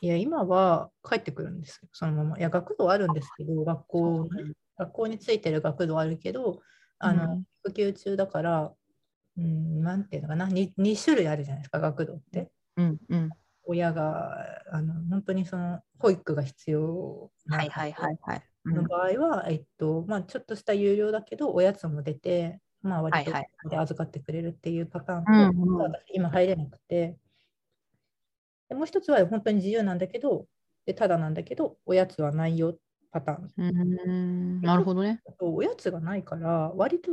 [0.00, 2.38] いや、今は帰ってくるんですよ、そのまま。
[2.38, 6.60] いや、学童あるんですけど、学校ね、学校についてる学童あるけど、
[6.98, 8.72] あの、うん育休中だから、
[9.36, 12.48] うん、なんていうのかな2、2種類あるじゃないですか、学童って。
[12.76, 13.30] うんうん。
[13.64, 14.36] 親が、
[14.70, 18.42] あの、本当にその、保育が必要なはいはいはいはい。
[18.66, 27.16] うんの場合は、えっとまあ、ちょっとした有料だけど、おやつも出て、まあ、割と預かってくれるっていうパターンと、うんうん私今入れなくて
[28.68, 30.46] で、もう一つは本当に自由なんだけど、
[30.86, 32.78] でただなんだけど、おやつはないよ
[33.10, 33.50] パターン。
[33.56, 35.20] うーんなるほどね。
[35.40, 37.12] おやつがないから、割と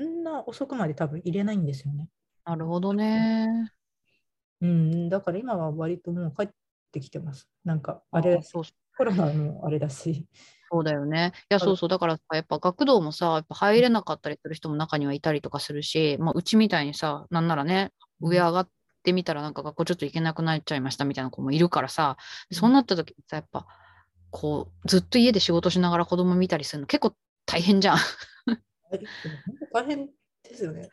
[0.00, 2.08] んな遅くまで多分入れないんですよね。
[2.44, 3.70] なるほどね。
[4.60, 6.48] うん、だから今は割ともう帰っ
[6.92, 7.48] てきてます。
[7.64, 8.62] なんか、あれあ、そう
[8.96, 10.26] コロナのあれだし。
[10.70, 11.32] そうだよね。
[11.50, 11.88] いや、そうそう。
[11.88, 18.68] だからさ、やっぱ学童もさ、やっぱ入れなかったりする人も中にはいたりとかするし、まあ、うちみたいにさ、なんならね、上上がっ
[19.04, 22.16] てみたら、なんか学校ちょっと行けなくなっちゃいましたみたいな子もいるからさ、
[22.50, 23.66] そうなった時にさ、やっぱ、
[24.30, 27.14] こう、ずっと家で仕事しながら子供見たりするの結構
[27.46, 27.98] 大変じゃん。
[29.72, 30.06] 大変
[30.42, 30.88] ですよね。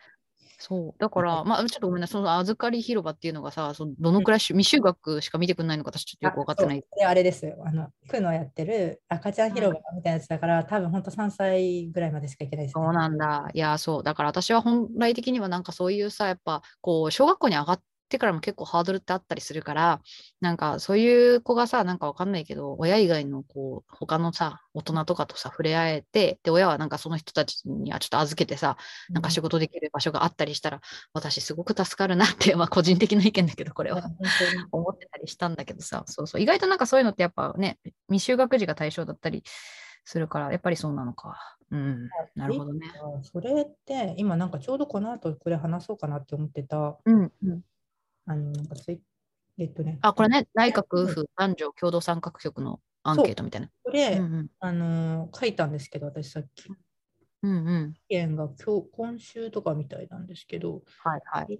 [0.59, 0.93] そう。
[0.99, 6.83] だから、まあ、ちょっとごめんなさい、その預かり広場っていうのがさ、そのどのくらいし未就学しか見てくれないのか私ちょっとよく分かってない。
[7.03, 7.57] ああれですよ。
[7.65, 12.83] あの、区のやってる赤ちゃん広場みたいなやつだから、多分本当3歳ぐらいまでしか行けないです、ね。
[12.83, 13.49] そうなんだ。
[13.55, 14.03] いや、そう。
[14.03, 20.01] だから私は本来的にはなんかそういうさ、やっぱこう、小学校に上がっってからも結構ハードルってあったりするから、
[20.41, 28.77] なんかそういう子がさ、なんかわかんないけど、親以外のこう、他のさ、大人とかとさ、触れ合えて、で、親はなんかその人たちにはちょっと預けてさ、
[29.09, 30.81] なんか仕事できる場所があったりしたら、
[31.13, 34.03] 私すごく助かるなって、 まあ個人的な意見だけど、これは。
[34.71, 39.43] 思ってたりしたんだけどさ、そうそう、意外となんかそういうのってやっぱね、未就学児が対象だったり
[40.05, 41.57] するから、やっぱりそうなのか。
[41.71, 42.85] うん、なるほどね。
[43.23, 46.97] それって今なんかちょうどこの後これ話そうかなって思ってた。
[47.05, 47.61] うん、うん。
[48.25, 49.01] あのなんかツイ
[49.57, 49.99] えっとね。
[50.01, 53.69] あ、これね、内閣府男女共同参画局のアンケートみたいな。
[53.83, 54.49] これ、うんうん。
[54.59, 56.67] あの書いたんですけど私さっき。
[57.43, 57.93] うんうん。
[58.09, 60.81] 意見が今日今週とかみたいなんですけど。
[61.03, 61.59] はいはい。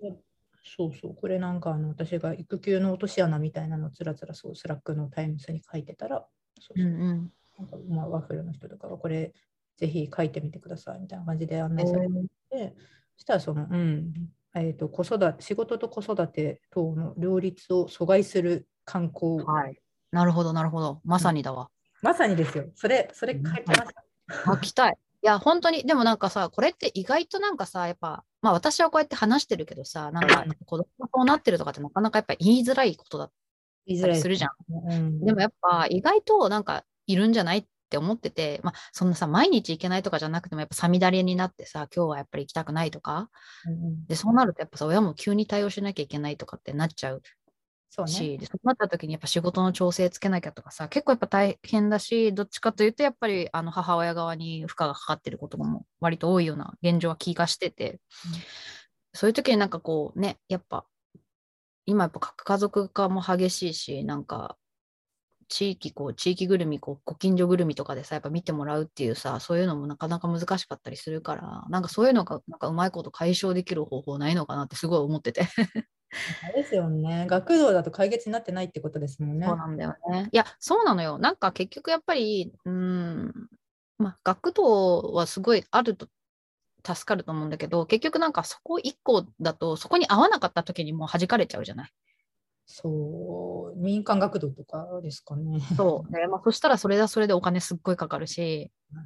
[0.63, 1.15] そうそう。
[1.15, 6.25] これなんかあの私が育休の落とし穴みたいなのをつらつらそう Slack のタイムスに書いてたら
[6.59, 7.01] そううんそう。
[7.01, 7.31] うん。
[7.59, 9.33] なんかまあ、ワッフルの人とかがこれ
[9.77, 12.75] ぜひ書いてみてくださいみたいな感じで案内されて、
[13.17, 14.13] そしたらその、うん
[14.55, 19.79] えー、と子育て仕事と子育て等の両立を阻害する慣行、はい。
[20.11, 21.01] なるほど、なるほど。
[21.05, 21.69] まさにだわ。
[22.01, 24.97] まさにですよそれそれ書いてました、書きたい。
[25.23, 33.31] いや、本当に、でもなんかさ、これって意外となんかさ、やっぱ、まあ私はこうやって話してるけどさ、なんか子供がそうなってるとかってなかなかやっぱ言いづらいことだっ
[33.85, 34.51] 言いづらいたりするじゃん。
[34.69, 43.29] うん、でもやっぱ意外となんかいるんじゃないって思ってて、まあそんなさ、毎日行けないとかじゃなくてもやっぱさみだれになってさ、今日はやっぱり行きたくないとか、
[43.67, 44.05] うんうん。
[44.07, 47.21] で、そうなるとやっぱさ、親も急に対応しなきゃいけないとかってなっちゃう
[47.93, 48.11] そうね。
[48.11, 57.99] し、でそうなった時にやっぱ仕事の調整つけなきゃとかさ、結構やっぱ大変だし、どっちかというとやっぱりあの母親側に負荷がかかってることも割と多いような現状は気がしてて、
[59.13, 60.85] そういう時になんかこうね、やっぱ
[61.85, 64.55] 今やっぱ核家族化も激しいし、なんか
[65.51, 75.41] 地域こう、地域ぐるみ、こう、ご近所ぐるみとかでさ、やっぱ見てもらうっていうさ、そういうのもなかなか難しかったりするから、なんかそういうのがなんかうまいこと解消できる方法ないのかなってすごい思ってて。
[76.55, 80.29] ですよね学童だと解決になってないってことですもんねそうなんだよね。
[80.31, 81.17] いや、そうなのよ。
[81.17, 83.33] なんか結局やっぱり、うーん、
[83.97, 86.07] まあ、学童はすごいあると
[86.85, 91.91] 助かると思うんだけど、結局なんかそこ一個だと、そこに合わなかった時にもう弾かれちゃうじゃない。
[92.73, 95.59] そう民間学童とかですかね。
[95.75, 96.11] そう。
[96.15, 99.01] でまあ、そしたらそれはそれでお金すっごいかかるし、ね。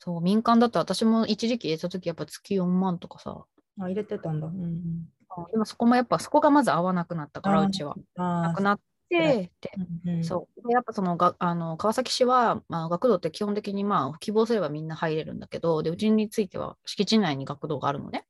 [0.00, 3.44] そう、民間だと私も一時期入れた時やっぱ月4万とかさ、
[3.80, 5.08] あ入れてたんだ、うんうん、
[5.50, 7.94] でもそこもやっぱそこがまず合わなくなったから、うちは。
[8.16, 9.70] なくなって、で
[10.04, 10.68] うんうんそう。
[10.68, 18.26] でやっぱそのがあの川崎市は、まあ、学童って基本的にまあ希望すればみんな入れるんだけど、でうちについては敷地内に学童があるのね。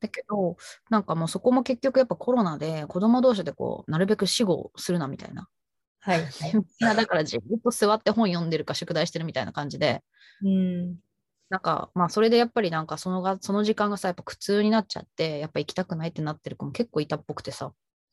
[0.00, 0.56] だけど、
[0.90, 5.48] なんかもうそこも結局やっぱコロナで子供同士でこう、なるべく死後するなみたいな。
[6.00, 10.02] はい、はいみんなだからじっと座って本読んでるか宿題してるみたいな感じで、
[10.42, 10.96] うん
[11.48, 17.72] なんかまあそれでやっぱりなんかそのがその時間がさ、やっぱ苦痛になっちゃって、やっぱ行きたくないってなってる子も結構いたっぽくてさ。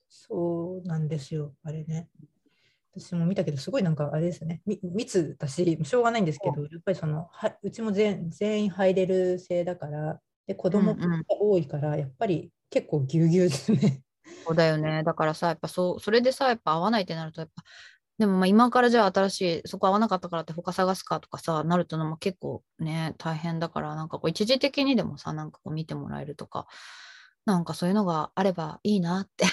[0.09, 2.09] そうなんですよ、あれね。
[2.91, 14.01] 私も見たけど、すごいなんかあれですね、み密だし、しょうがないんですけど、やっぱりそのはうちも全全員入れる制だから、で子供がうんうん多いから、やっぱり結構ぎゅうぎゅうですね。
[14.45, 15.03] そうだよね。
[15.03, 17.63] だからさ、やっぱそう、それでさ、やっぱ合わないってなると、やっぱ、
[18.17, 26.67] でもまあ今からじゃあ新しい、そこ合わなかったからって他探すかとかさ、なるとのも結構ね、大変だから、なんかこう一時的にでもさ、なんかこう見てもらえるとか、
[27.49, 29.45] なんかそういうのがあればいいなって。
[29.45, 29.47] う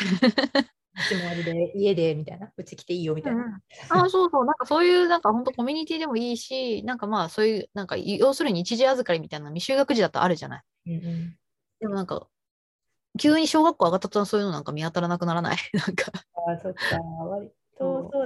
[1.08, 3.60] ちもあれで家でみたいな、うち来ていいよみたいな。
[3.90, 10.62] あそうそう、なんかそういう、なんか本当コミュニティでもいいし、なんかまあそういう、なんか要するに一時預かりみたいな未就学児だとあるじゃない。
[10.86, 11.36] うんうん
[11.78, 12.26] でもなんか、
[13.18, 15.56] 急に小学校上がったとそういうのなんか見当たらなくならない？
[15.74, 16.10] なんか。
[16.48, 17.50] あーそっか、割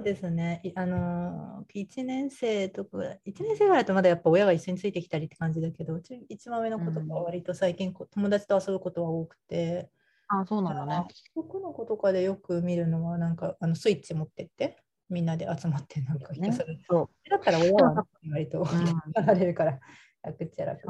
[0.00, 0.60] ですね。
[0.64, 9.90] いあのー、1年生とか、1年生ぐらいだとまだやっぱ親が一緒についてきたりって感じだけど、うち一番上の子とかは割と最近こ友達と遊ぶことは多くて、
[10.28, 11.06] あそうなんだね。
[11.34, 16.66] 僕の子とかでよく見るのは、なんかあのスイッチ持ってって、みんなで集まってなんかひたすら。
[16.88, 17.30] そう。
[17.30, 18.64] だったら親は割とん
[19.14, 19.80] やられるから
[20.22, 20.82] 楽っちゃ楽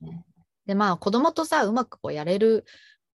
[0.00, 0.10] で。
[0.10, 0.24] ね。
[0.66, 2.64] で、まあ、子供とさ、うまくこうやれる、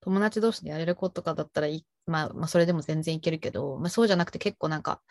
[0.00, 5.02] 友達同士でやれる子とかだったらいい、まあ、まあ、それでも全然いけるけど、まあ、そうじゃなくて結構なんか、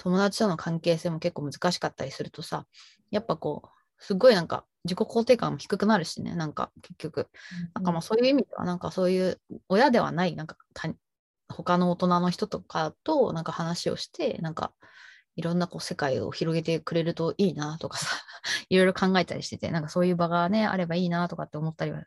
[0.00, 2.66] 友達との関係性も結構難しかったりするとさ、
[3.10, 7.28] やっぱこう、すごいなんか、自己肯定感も低くなるしね、なんか結局。
[7.74, 10.94] なんかまあそういう意味では、なんかそういう親ではない、なんか他
[11.48, 14.72] 他の大人の人とかとなんか話をして、なんか
[15.36, 18.06] いろんなこう世界を広げてくれるといいなとかさ、
[18.70, 22.04] いろいろ考えたりしてて、なんかそういう場がね、あればいいなとかって思ったりは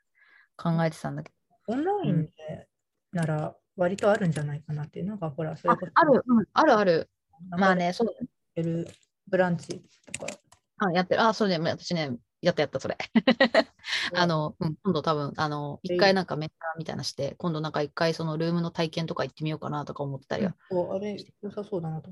[0.57, 1.31] 考えてたんだけ
[1.67, 1.73] ど。
[1.73, 2.67] オンラインで
[3.11, 7.09] なら割とあるんじゃないかなっていう、なんかほら、それあこそある、うん、あるある。
[7.49, 8.07] まあね、そう
[8.55, 8.87] やる
[9.27, 10.33] ブランチとか。
[10.77, 11.21] あやってる。
[11.21, 12.97] あ、そうね、私ね、やったやった、それ。
[14.15, 20.55] あの、うん、今度多分、あの、一回なんかメンターみたいなして、今度なんか一回そのルームの体験とか行ってみようかなとか思ってたりは。
[20.69, 22.11] そうあれ、良さそうだなと。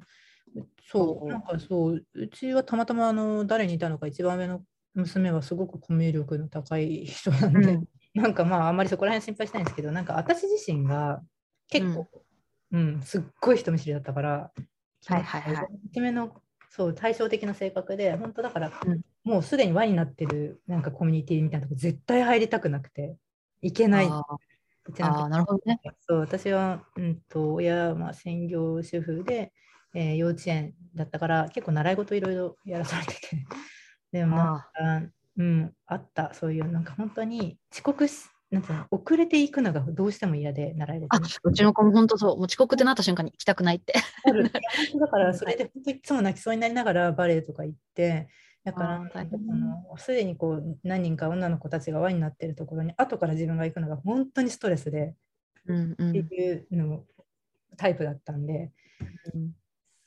[0.84, 4.64] そう、なんかそう、うちはたまたまあの誰にいたのか、一番上の
[4.94, 11.22] 娘はすごくコミュ力の高い人なんで、うんなんかまあ、あんまりそこら辺心配しないんですけど、なんか私自身が
[11.70, 12.08] 結構、
[12.72, 14.52] うん、すっごい人見知りだったから、
[15.06, 15.68] はいはいはい。
[15.90, 19.02] 決めのそう対照的な性格で、本当だから、うん。
[19.24, 23.18] もうすでに輪になってるなんかコミュニティみたいなとこ絶対入りたくなくて、
[23.62, 24.08] いけない。
[24.08, 25.80] ああー、なるほどね。
[26.00, 29.54] そう私は、うん、と親はまあ専業主婦で、
[29.94, 33.46] えー幼稚園だったから結構習い事いろいろやらされてて。
[34.12, 34.56] でもなん
[35.06, 36.34] かうん、あった。
[36.34, 43.94] そういうなんか本当に遅刻しなんていうの遅れていくのがどうしても嫌で習い事あにうちの子も本当そう、もう遅刻ってなった瞬間に行きたくないって。
[45.00, 48.28] だからそれで本当いつも泣きそうになりながらバレエとか行って。
[48.64, 49.26] だから
[49.98, 55.16] すでにこう何人か女の子たちが輪になってるところに後から自分が行くのが本当にストレスで。
[55.66, 57.06] うんうってんいうの
[57.78, 58.72] タイプだったんで。
[59.34, 59.56] うん。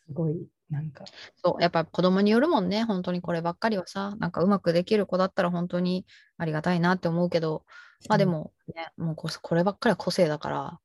[0.07, 1.05] すごいなんか。
[1.43, 7.65] そう、やっぱ子供によるもんね、本当にこればっかりはさ、なんかうまくできる子だったら本当にありがたいなって思うけど、
[8.09, 10.81] まあでもね、もうここればっかりは個性だから、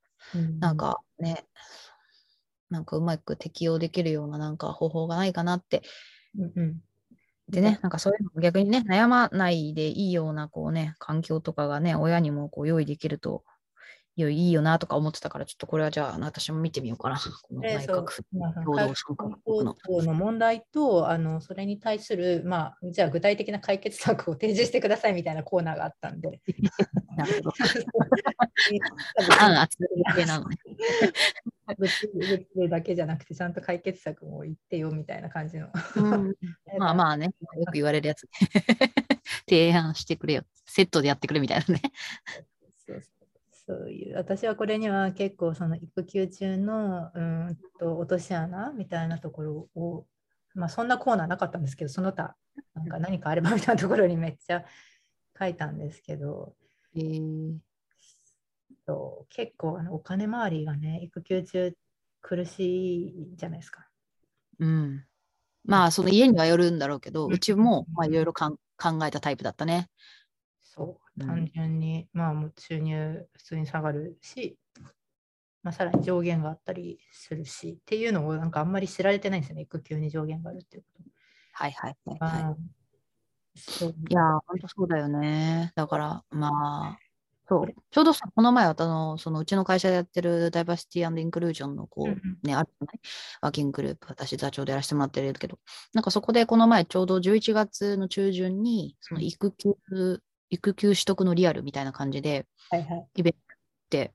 [0.60, 1.46] なんかね、
[2.70, 5.82] なんかうまく適用できるようななんか方法がないかなって。
[6.38, 6.82] うんうん。
[7.50, 13.44] でね、なんかそういうのも逆にね、悩まないでいいようなこうね、環境とかがね、親にもこう用意できると
[14.28, 17.16] いいいいよなとか思ってたから、ちょっとこれはじゃあ私も見てみようかな。
[17.44, 20.14] この内閣府共の。
[20.14, 26.42] 問題とあのそれに対する、まあ、じゃあ具体的な解決策を提示してくださいみたいなコーナーがあったんで。
[27.16, 27.54] なるほど。
[29.40, 29.78] 案集
[30.18, 30.58] めなのね。
[31.78, 35.70] ぶつぶつだけじゃなくてちゃんと解決策も言ってよみたいな感じの。
[35.96, 36.36] うん
[36.78, 37.26] まあまあね、
[37.58, 38.28] よく言われるやつ。
[39.48, 40.44] 提案してくれよ。
[40.66, 41.82] セットでやってくれみたいなね。
[43.70, 50.08] そういう私はこれには結構その育休中のうんと落とし穴みたいなところを、
[50.56, 52.36] まあ、そんなコーナーなかったんですけどその他
[52.74, 54.66] なんか何かあればみたいなところにめっちゃ
[55.40, 56.56] 書いたんですけど、
[56.96, 57.58] えー、
[58.88, 61.72] そう結構あのお金回りがね育休中
[62.22, 63.88] 苦しいじゃないですか。
[64.58, 65.06] うん。
[65.64, 69.90] まあ、その家にはよるんだろうけど、うんうちもまあいろいろかん考えたタイプだったね。
[70.64, 74.58] そううん単純に、まあもう収入普通に下がるし、
[75.62, 81.10] まあ、さらに上限があったりするしっていうのをなんかあんまり知られてないんですよね育休に上限があるっていうこと。
[81.52, 82.80] はいはいはい、はい。
[84.10, 85.74] いやー、本当そうだよね。
[85.76, 87.00] だから、まあ、
[87.50, 87.74] そう。
[87.92, 93.00] ちょうどさ、この前、あの、そのうちの会社でやってるダイバーシティインクルージョンの、こうんうう、ね、あるじゃない？
[93.42, 95.60] ワーキンググループ、私座長でやらせてもらってるけど、
[95.94, 103.08] なんかそこでこの前、ちょうど11月の中旬に、その育休、育休取得のリアルみたいな感じで、はいはい。
[103.16, 103.40] イベント
[103.90, 104.14] で、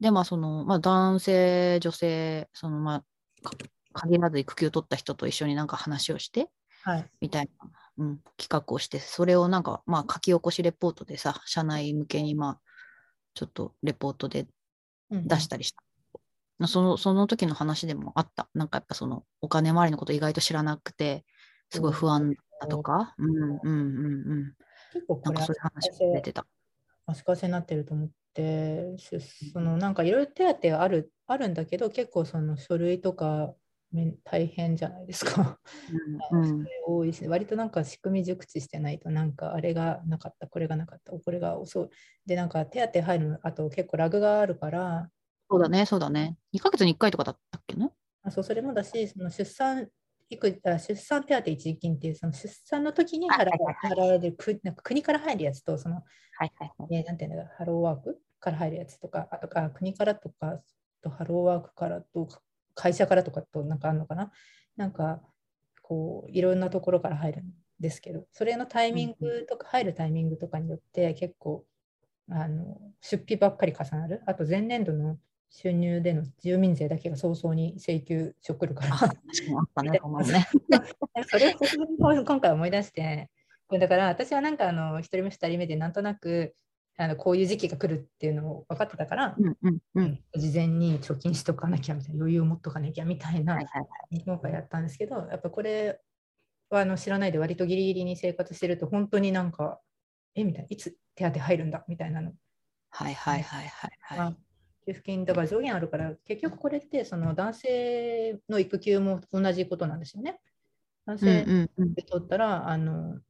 [0.00, 3.56] で、まあ、その、まあ、男性、女性、その、まあ、か
[3.92, 6.50] 限らず育休取った人と一緒になんか話をして、
[6.82, 7.10] はい。
[7.20, 12.60] みたいな、うん、企画をして、それをなんか、まあ、書き起こしレポートでさ、社内向けに、まあ、
[13.34, 14.46] ちょっとレポートで
[15.10, 15.82] 出したりした。
[16.68, 18.48] そのその時の話でもあった。
[18.54, 21.24] なんかやっぱそのお金回りのこと意外と知らなくて、
[21.70, 24.54] すごい不安だとか、うんうんうんうん。
[24.94, 26.46] 結構これなんかそういう話足かせ出てた。
[27.06, 29.20] 足かせになってると思って、し
[29.52, 33.54] そのなんかいろいろ手当があるあるんだけど、結構その書類とか
[33.92, 35.58] め大変じゃないですか。
[36.32, 41.88] うんう多いし、割となんか仕組み熟知してないと、なんかあれがなかった、これがなかった、これが遅い。
[42.26, 45.10] で、なんか手当入るの、あと結構ラグがあるから、
[45.50, 46.36] そうだね、そうだね。
[46.52, 47.90] 2ヶ月に1回とかだったっけね？
[48.22, 49.88] あそうそれもだし、その出産
[50.30, 53.46] 育あ出産手当一時金っていう、その出産の時に払
[53.98, 56.00] われるくなんか国から入るやつと、その、は
[56.44, 56.96] いはいはい。
[56.96, 60.60] えーなんていうんだハローワークから入るやつとか、あとか国からとか、
[61.02, 62.28] とハローワークからと、
[62.74, 64.32] 会社からとかとなんかあるのかな？
[64.76, 65.20] なんか、
[65.82, 71.64] こう、いろんなところから入るんですけど、それのタイミングとか、入るタイミングとかによって結構、
[72.30, 74.22] あの出費ばっかり重なる。
[74.26, 75.18] あと前年度の
[75.50, 78.94] 収入での住民税だけが早々に請求書来るから。
[78.94, 80.00] あ確かにあったね。
[81.28, 83.30] それを今回思い出して、
[83.70, 86.54] だから私はなんかあの1人目、2人目でなんとなく
[86.96, 90.24] あのこういう時期が来るっていうのを分かってたから、うんうんうん。
[90.34, 93.58] 事前に貯金しとかなきゃみたいな、余裕を持っとかなきゃみたいな。
[94.24, 96.00] 今回やったんですけど、やっぱこれ
[96.70, 99.80] はあの知らないで割とギリギリに生活してると、本当になんか、
[100.36, 102.32] えみたいな、いつ手当入るんだみたいなの
[102.90, 104.18] はいはいはいはいはい。
[104.18, 104.36] まあ
[104.86, 110.40] 給付金だから上限あるから、結局これってその男性の育休も同じことなんですよね。
[111.06, 111.94] 男性うんうん。
[111.94, 113.20] で取ったら、あの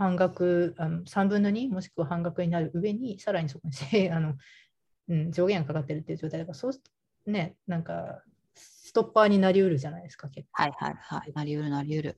[0.00, 4.34] 半額あの3分の2もしくは半額になる上にさらにそこに あの、
[5.08, 8.22] うん、上限がかかってるっていう状態だからそうねなんか
[8.54, 12.16] ストッパーになりうるじゃないですか結構はいはいはいなりうるなりうる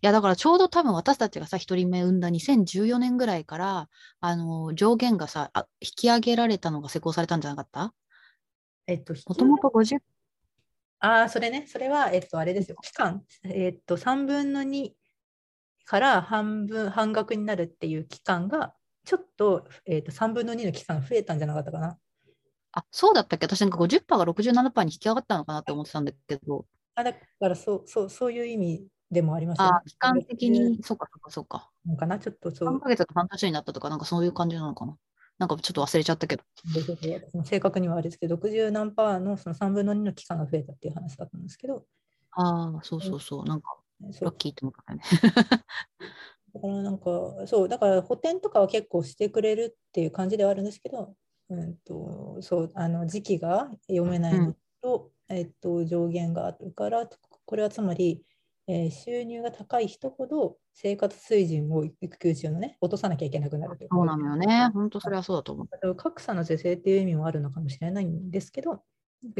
[0.00, 3.88] いやだからちょうど多分私たちがさ1人目産んだ2014年ぐらいから
[4.20, 7.92] あの上限がさあ引き上げられたのが施行されたんじゃなかった？
[8.88, 9.98] えっともともと50
[11.00, 14.92] ああそれねそれはえっとあれですよ期間えっと3分の2
[15.84, 18.74] から半分半額になるっていう期間が
[19.04, 21.98] ちょっと,、えー、と3分の2の期間増えたんじゃなかったかな。
[22.72, 23.46] あそうだったっけ？
[23.46, 26.66] 私なんか50%が67%に引き上がったのかなって思ってたんだけど。
[26.94, 29.72] あだからそうそうそういう意味でもありますよね。
[29.76, 31.70] あ期間的に、そうかそうかそうか。
[31.86, 32.68] のかなちょっとそう。
[32.68, 34.96] 3ヶ月が半年になったとか、なんかそういう感じなのかな。
[35.38, 36.42] なんかちょっと忘れちゃったけど。
[37.44, 41.86] 正確にはあれですけど、60何パーのその3分の2の期間が増えたっていう話だったんですけど。
[42.32, 43.44] ああ、そうそうそう。
[43.44, 45.02] なんかラッキーって思ったね。
[46.54, 51.14] だからなんかそうだから補填とかは結構してくれるっていう感じではあるんですけど、
[51.50, 57.08] うんと、そうあの時期が読めないのと、うん、えっと、上限があるから
[57.44, 58.24] これはつまり、
[58.70, 68.82] えー、収入が高い人ほど生活水準を育休中のね落とさなきゃいけなくなるそうなのよね本当それはそうだと思う格差の是正っていう意味もあるのかもしれないんですけど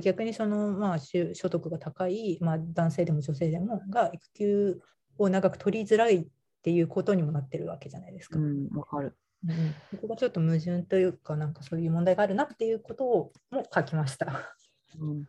[0.02, 4.80] 逆にその、まあ、所得が高い、まあ、男性でも女性でもが育休
[5.18, 6.26] を長く取りづらいっ
[6.62, 8.38] ていうことにもなってるわけじゃないですか。
[8.38, 9.16] わ、うん、かる。
[9.46, 14.56] うん、ここがちょっと矛盾というか、なんかそういう問題があるなっていうことをも書きました。
[15.00, 15.28] うん、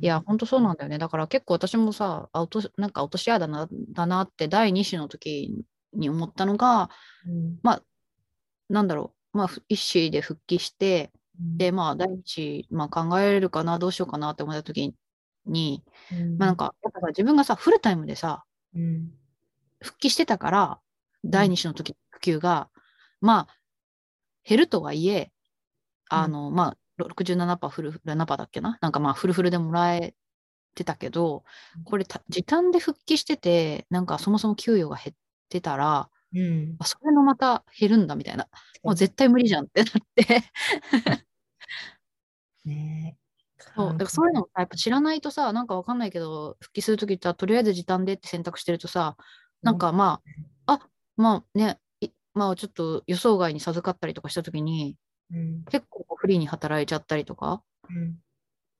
[0.00, 0.98] いや、本当そうなんだよね。
[0.98, 6.90] だから結構私もさ、落となんか落とし穴だなだなって第2子の時に思ったのが、
[7.26, 7.82] うん、まあ、
[8.68, 14.94] なんだろう、まあ、一子で復帰して、で、まあ、第一、まあ、考えれるかな、どうしようかなって思った時
[15.46, 18.44] に、うん、まあ、なんか、やっぱ自分がさ、フルタイムでさ、
[18.74, 19.10] うん、
[19.80, 20.80] 復帰してたから、
[21.24, 22.68] 第二子の時、普及が、
[23.20, 23.54] まあ、
[24.44, 25.30] 減るとはいえ、
[26.08, 28.78] あの、まあ、67%フルフル7%だっけな？
[28.80, 30.14] なんかまあ、フルフルでもらえ
[30.74, 31.44] てたけど、
[31.84, 35.16] これ時短で復帰してて、なんかそもそも給与が減っ
[35.48, 38.48] てたら、うん、それのまた減るんだみたいな、
[38.82, 40.44] もう絶対無理じゃんってなって。
[42.64, 43.16] ね
[43.76, 43.92] そう。
[43.92, 49.16] だからそういうのやっぱ知らないとさ、なんかわかんないけど、復帰するときってとりあえず時短でって選択してるとさ、
[49.62, 50.20] なんかま
[50.66, 51.78] あ、あまあね、
[52.34, 54.96] まあちょっと予想外に授かったりとかしたときに、
[55.32, 57.62] うん、結構フリーに働いちゃったりとか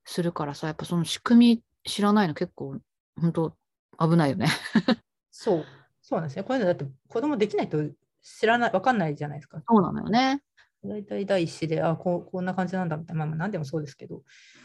[0.04, 2.78] するからさ、やっぱその仕組み知らないの結構
[3.20, 3.54] 本当
[3.98, 4.48] 危ないよね。
[5.30, 5.64] そう、
[6.00, 6.44] そうなんですね。
[6.44, 7.78] こういうのだって子供できないと
[8.22, 9.62] 知らない、わかんないじゃないですか。
[9.68, 10.42] そうなのよね。
[10.84, 14.22] 大体第一子で、あこうこんな感じなんだみたいな、まあ、何でもそうですけど、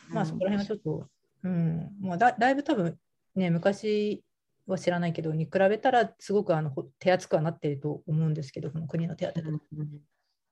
[0.09, 1.07] まあそこら辺はちょっと、
[1.43, 2.97] うん、もうだだいぶ多分
[3.35, 4.23] ね、昔
[4.67, 9.59] は知らないけど、に比べたらすごくあの手厚くはなっていると思うんですけど、この国の手当と、うん、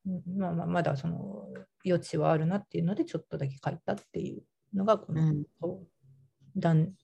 [0.06, 1.48] まあまあ、まだその
[1.86, 4.44] 余地はあるなっていうので、ちょっとだけ書いたっていう
[4.76, 5.46] のが、この、うん、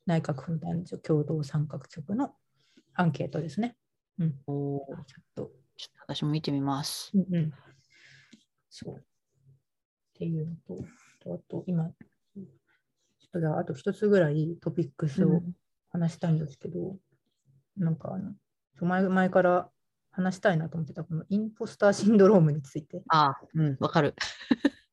[0.06, 2.34] 内閣府男女共同参画局の
[2.96, 3.78] アンケートですね。
[4.20, 7.12] うん、おちょっとちょっと私も見てみます。
[7.14, 7.54] うんうん
[8.70, 8.96] そう。
[8.98, 9.02] っ
[10.14, 10.84] ていうのと、
[11.34, 15.42] あと今、ちょっとじゃああと一つぐらいトピックスを
[15.90, 18.34] 話したいんですけど、うん、なんかあの
[18.82, 19.70] 前前から
[20.18, 23.04] 話したいなと思ってたこのインポスターシンドロームについて。
[23.10, 24.16] ああ、うん、わかる。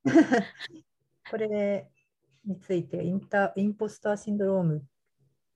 [1.31, 1.91] これ
[2.45, 4.83] についてインタインポスターシンドロームっ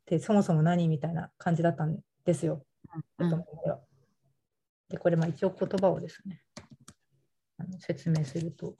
[0.06, 2.64] てそもそも何みたいな感じだったんですよ。
[3.18, 3.30] うん、
[4.88, 6.40] で、これまあ一応言葉をですね、
[7.58, 8.74] あの説明すると、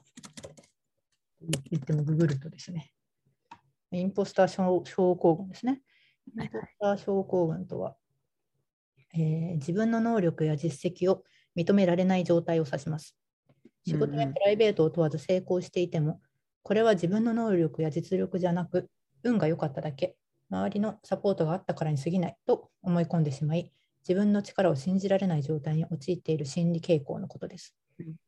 [1.70, 2.94] 言ってもググるとですね、
[3.90, 5.82] インポスター症候群ですね。
[6.34, 7.94] インポスター症候群とは、
[9.18, 11.24] えー、自分の能力や実績を
[11.56, 13.16] 認められない状態を指します。
[13.86, 16.20] 仕事やプライベートを問わず成功していても、
[16.62, 18.88] これは自分の能力や実力じゃなく、
[19.24, 20.16] 運が良かっただけ、
[20.50, 23.72] 周りのサポートがあったからに過ぎないと思い込んでしまい、
[24.08, 27.74] 自分の力を信じられない状態に陥っている心理傾向のことです。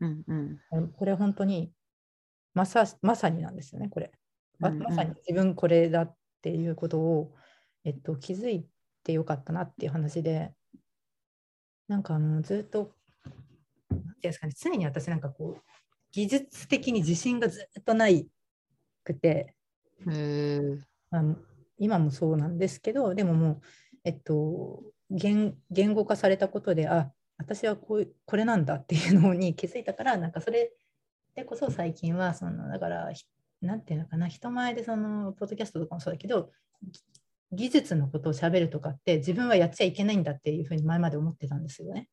[0.00, 1.72] うんうん、これ本当に
[2.54, 4.12] まさまさになんですよね、これ。
[4.58, 7.34] ままさに自分これだっていうことを、
[7.84, 8.66] えっと、気づい
[9.04, 10.52] てよかったなっていう話で、
[11.90, 12.92] なんかあのずっと、
[13.90, 15.62] なんていうんですかね、常に私なんかこう、
[16.12, 18.28] 技術的に自信がずっとない
[19.02, 19.56] くて、
[21.10, 21.34] あの
[21.78, 23.60] 今もそうなんですけど、でももう、
[24.04, 30.70] えっと、言言語化されたことで、あ私はこうこれなんだっていうのに気づいたからなんかそれ
[31.34, 33.10] でこそ最近はそのだから
[33.62, 36.52] なんていうのかな人前でそのポッドキャストとかもそうだけど
[37.52, 42.08] 技術のことをしゃべるとかって自分はやっちゃいけないんだっていうふうに前まで思ってたんですよね。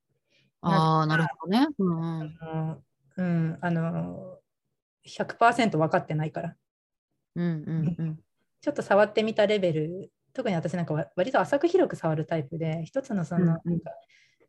[0.61, 1.67] ああ、なるほどね。
[1.77, 2.37] うんうん。
[2.41, 2.81] あの
[3.17, 4.37] うん、あの
[5.05, 6.55] 100%分かってないから
[7.35, 8.19] うんうんうん。
[8.61, 13.81] ちょっと触ってみたレベル特に私なんかわ割と浅く広く触るタイプで一つのその、うん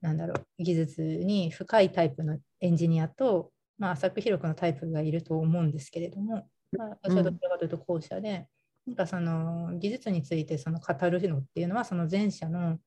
[0.00, 8.46] なんだろう技術に深いタイプのエンジニアと、まあ、浅く広くのタイプがいると思うんですけれども、まあ、私はどちらかというと後者で、
[8.88, 12.78] なんかその技術についてその語るのっていうのはその前者の、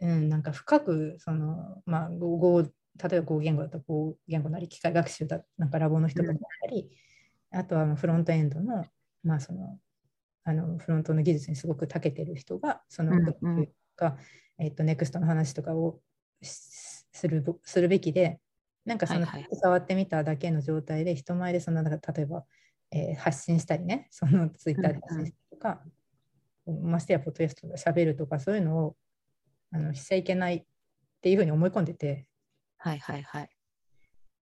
[0.00, 2.68] うん、なんか深くその、まあ、語語例
[3.12, 6.88] えば語言語だと語言語なり機械学習だなんかラボの人とかだったり、
[7.52, 8.84] あとはまあフロントエンドの,、
[9.22, 9.78] まあその
[10.44, 13.68] あのフロントの技術にすごく長けてる人がその、うんうん。
[13.96, 14.16] が、
[14.58, 16.00] えっと、ネクストの話とかを
[16.42, 18.40] しするぼするべきで、
[18.84, 19.56] なんかその、はいはい。
[19.56, 22.44] 触ってみただけの状態で、人前でそのなんか例えば、
[22.94, 25.84] えー発信したりね、 そのツイッターで発信したりとか、
[26.66, 28.96] ましてやポッドキャストで喋るとか、そういうのを
[29.72, 30.64] あのしちゃいけないっ
[31.20, 32.26] ていうふうに思い込んでて、
[32.78, 33.50] はいはいはい。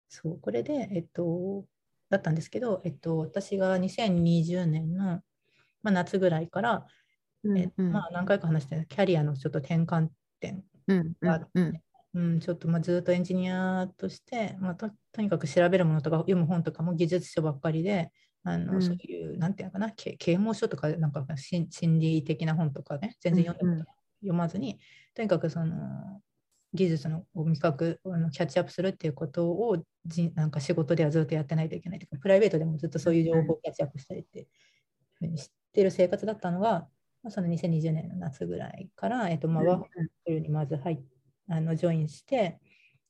[0.08, 1.66] そう、これで、えっと、
[2.08, 5.22] だったんですけど、えっと、私が2020年の、
[5.82, 6.86] まあ、夏ぐらいから、
[7.44, 7.92] えうん。
[7.92, 10.08] まあ、何回か話してるキャリアのちょっと転換
[10.40, 11.82] 点うんうんうん。
[12.14, 18.10] うん、ちょっとまあずっとエンジニアとして、まあ、ととにかく調べるものとか読む本とかも技術書ばっかりで、
[18.44, 18.82] あのうん。
[18.82, 23.86] そういう、なんていうのかな、け啓蒙書とか、なんか心心理的な本とかね、全然読んでうんうん。
[24.20, 24.80] 読まずに、
[25.14, 26.20] とにかくその
[26.74, 34.46] 技術のを味覚あのキャッチアップするっていうことをじなんか仕事ではずっとやってないといけないとか、プライベートでもずっとそういう情報をキャッチアップしたりっていう
[35.14, 36.88] ふうに知ってる生活だったのが、
[37.22, 39.86] まあ、その2020年の夏ぐらいから、えっとまあ、ワーホ
[40.26, 40.98] ルにまず入っ
[41.50, 42.58] あのジョインして、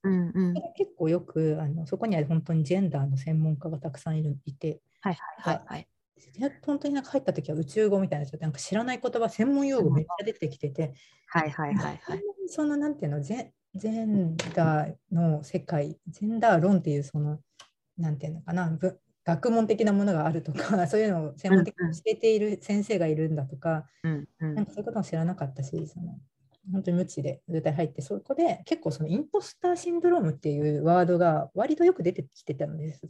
[0.02, 0.54] うんうん。
[0.76, 5.88] 結構よくあのそこには本当にジェンダーの専門家がたくさんいるいて、はいはいはいはい。
[6.64, 10.94] 本当になんか入った時は宇宙語みたいななんか知らない言葉、専門用語めっちゃ出てきてて、
[11.26, 12.22] はいはいはいはい。
[12.48, 17.38] そのなんていうのジェ、ンダーの世界、ジェンダー論っていうその、
[17.96, 26.18] なんていうのかな、ぶ学問的なものがあるとか、そういうのを専門的に教えている先生がいるんだとか、うんうんなんかそういうことも知らなかったし、その
[26.72, 33.02] 本当に無知で絶対入って、そこで結構そのインポスターシンドロームっていうワードが割とよく出てきてたんです。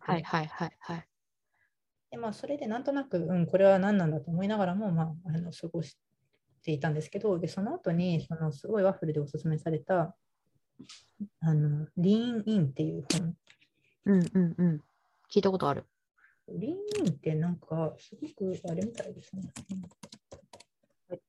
[0.00, 1.08] はいはいはいはい。
[2.12, 5.96] でまあ、それでなんとなく、うん、これは何なんだと思いながらも、まあ、あの過ごし
[6.62, 10.14] ていたんですけど、でその後にそのすごいワッフルでおすすめされた、
[11.40, 13.34] あのリーンインっていう本。
[14.04, 14.80] うんうんうん。
[15.32, 15.86] 聞いたことある。
[16.50, 19.50] リーンインってなんかすごくあれみたいですね。
[21.08, 21.20] はい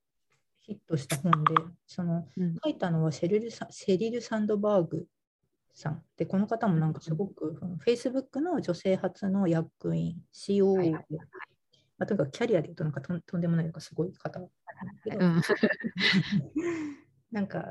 [0.59, 1.55] ヒットした本で、
[1.87, 5.07] そのうん書いたのはシェリル・サンドバーグ
[5.73, 6.03] さん。
[6.17, 11.05] で、この方もなんかすごく、その Facebook の女性初の役員、COO で、はいはい
[11.97, 14.49] まあ、とにかくキャリアで言うとなんかとんとんでもないのがすごい方なん。
[17.31, 17.65] なんか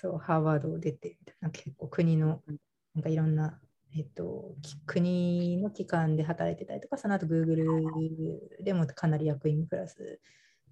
[0.00, 2.58] そう、ハーバードを出て、なんか結構国のうん
[2.94, 3.60] なんかいろんな、
[3.96, 10.20] えっと、き国の機関で働いてたりとか、その後 Google でもかなり役員プラス、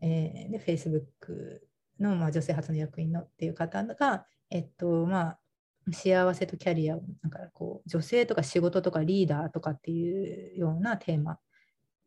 [0.01, 1.61] えーで、Facebook
[2.01, 5.39] の、まあ、女性初の役員のっていう方が、えっと、まあ、
[5.93, 11.39] 幸せとキャリアを、なんかこう、女性とか仕事とかリーダーとかっていうようなテーマ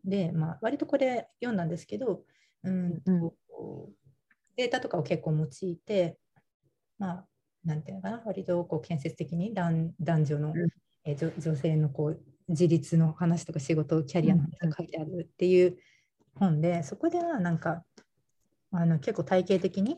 [0.04, 2.24] で、まあ、割とこれ読んだんですけど、
[2.64, 3.34] うんと
[4.58, 6.18] データとかを結構用いて、
[6.98, 7.26] まあ、
[7.64, 10.54] なんていうのかな、割とこう建設的に男男女の、ん。
[11.06, 15.78] えー女女性のこう自立の話とか仕事、キャリアの話が書いてあるっていう
[16.36, 17.86] 本で、そこではなんか
[18.72, 19.98] あの結構体系的に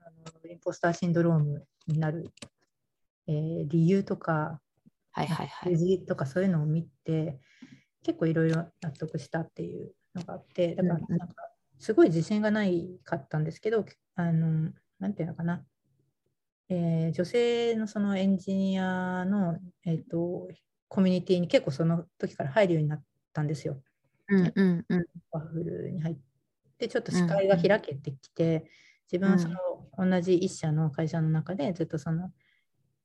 [0.00, 2.30] あのインポスターシンドロームになる、
[3.26, 4.60] えー理由とか、
[5.12, 5.76] はいはいはい。
[5.76, 7.38] 数字とかそういうのを見て、
[8.04, 11.34] 結構いろいろ納得したっていうのがあって、だからうんうんなんか
[11.78, 13.84] すごい自信がないかったんですけど、
[14.14, 15.64] あのなんていうのかな、
[16.68, 20.48] えー女性のそのエンジニアの、えー、と
[20.88, 23.80] コミュニティに結構その時から入るようになったんですよ。
[24.28, 25.06] うんうんうん。
[25.30, 26.16] ワッフルに入っ
[26.78, 28.70] て、ちょっと視界が開けてきて、
[29.10, 32.30] 自分はその同じ一社の会社の中でずっとその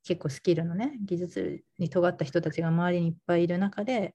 [0.03, 4.13] 結構スキルのね、技術に尖った人たちが周りにいっぱいいる中で、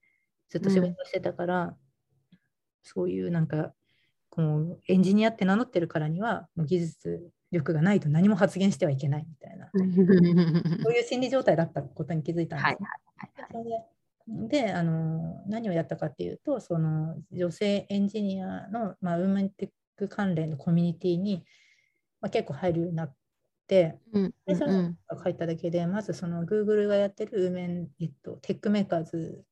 [0.49, 1.75] ずっと仕事をしてたから、
[2.83, 3.73] そういうなんか、
[4.29, 9.71] こうエンジニアって名乗ってるからには、もう技術力がないと何も発言してはいけないみたいな、
[10.83, 21.43] そういう心理状態だったことに気づいたんです、でであの何をやったかっていうとその女性エンジニアの、まあ、 Women Tech 関連のコミュニティに、
[22.21, 23.15] まあ、結構入るようになっ
[23.67, 29.43] てうん最初のうん書いただけで、まずその Google がやってる Women、えっと、 Techmakers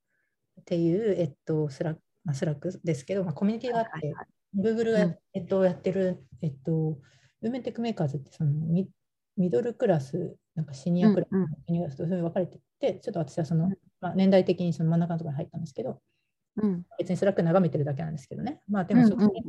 [0.62, 5.18] っていう、えっと、 Slack、まあ、 Slack ですけど、まあ、コミュニティがあって、はいはい Google がや,、うん。
[5.34, 6.72] えっと、やってる、えっと、
[7.42, 8.90] Women Techmakers ってそのミ
[9.36, 11.34] ミドルクラスなんかシニアクラス、
[11.68, 13.70] ユニバーシティそういう分かれてて、ちょっと私はその、
[14.02, 16.02] まあ、年代的にその真ん中のところに入ったんですけど、
[16.56, 16.84] うん。
[16.98, 18.62] 別に Slack 眺めてるだけなんですけどね。
[18.68, 19.44] まあでもそこに、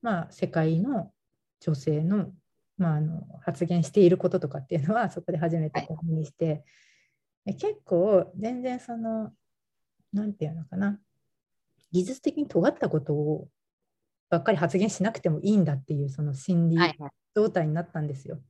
[0.00, 1.10] まあ世界の
[1.60, 2.30] 女性の,、
[2.78, 6.64] まあ、あの発言していることとかっていうのはそこで初めて確認して、
[7.44, 9.32] で結構全然その、
[10.12, 10.98] なんていうのかな、
[11.92, 13.48] 技術的に尖ったことを
[14.30, 17.10] ばっかり発言しなくてもいいんだっていうその心理はいはい。
[17.34, 18.40] 状態になったんですよ。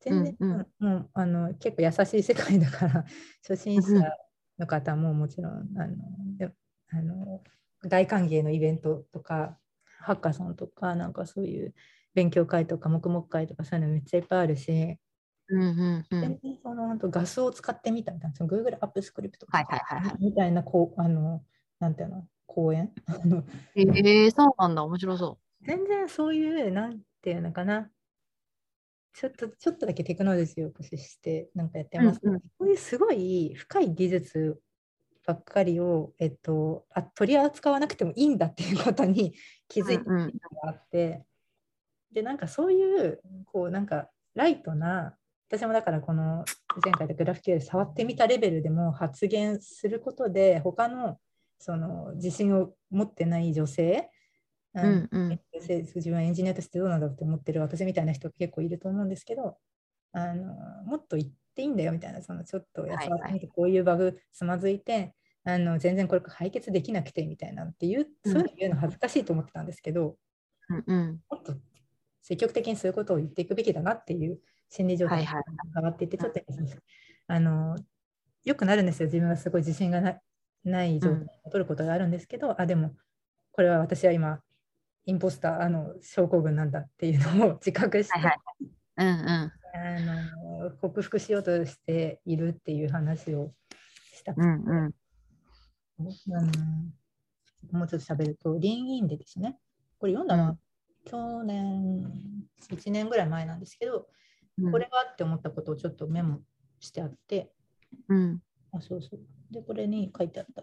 [0.00, 0.66] 全然、うん。
[0.78, 3.04] もうあの結構優しい世界だから
[3.46, 4.02] 初心者
[4.58, 5.96] の方ももちろんあの
[6.36, 6.52] で
[6.90, 7.42] あの
[7.82, 9.58] 大歓迎のイベントとか
[10.00, 11.74] ハッカソンとかなんかそういう
[12.18, 14.98] 勉強会とか黙々会とかそういうのめっちゃいっぱいあるし、
[15.48, 16.40] うんうんうん。
[16.62, 19.46] その本当画素を使ってみたみたいな Google アップスクリプト
[20.18, 21.42] みたいなこうあの
[21.78, 22.26] なんていうの？
[22.50, 22.90] 講演？
[23.76, 27.90] えー、そうなんだ、面白そ全然そういう、なんていうのかな、
[29.12, 32.20] ちょっとちょっとだけテクノロジーを駆使してなんかやってます。
[32.22, 32.40] うんうん。
[32.40, 34.58] こういうすごい深い技術
[35.26, 39.34] ばっかりを、えっと、あ取り扱わなくてもいいんだっていうことに
[39.68, 41.26] 気づいたのうんうんがあって、
[42.12, 45.14] でなんかそういうこうなんかライトな
[45.50, 46.44] 私もだからこの
[46.84, 51.18] 前回のグラフ Q で触ってみたレベルでも発言することで他の
[51.58, 54.10] その自信を持ってない女性、
[54.74, 54.80] う。
[54.80, 59.56] んうん自分はエンジニアとしてどうなんだろうって思ってる私みたいな人が結構いると思うんですけど
[60.12, 60.54] あの
[60.84, 63.18] もっと言っていいんだよみたいなそのちょっとやはいはい。
[63.18, 68.32] 触ってみてこういうバグつまずいてあの全然これ解決できなくてみたいなっていううん。
[68.32, 70.16] そういうの言うの恥ずかしいと思ってたんですけど、
[70.68, 71.20] うんうん。
[71.30, 71.54] もっと
[72.28, 75.42] 積極的にそういうことを言っていくべきだなっていう心理状態が
[75.74, 76.40] 変わっていって、ちょっと
[77.26, 77.74] あの
[78.44, 80.20] よくなるんですよ、自分はすごい自信がな
[80.62, 82.94] ない状態に戻ることがあるんですけど、あでも
[83.52, 84.42] これは私は今、
[85.06, 88.36] インポスターあの症候群なんだっていうのを自覚して、はいはい。
[88.98, 89.26] うんうん。
[89.26, 89.52] あ
[90.64, 93.54] の克服しようとしているっていう話を
[94.12, 94.94] したくて、うんうん。
[95.96, 96.08] あの
[97.72, 99.56] もうちょっと喋ると、リンインでですね、
[99.98, 100.58] これ読んだのは、
[101.08, 102.12] 去年、
[102.70, 104.08] 1年ぐらい前なんですけど、
[104.58, 104.72] うん。
[104.72, 106.40] これはって思ったことをちょっとメモ
[106.80, 107.52] してあって、
[108.08, 108.42] うん。
[108.72, 109.20] あそうそう。
[109.50, 110.62] で、これに書いてあった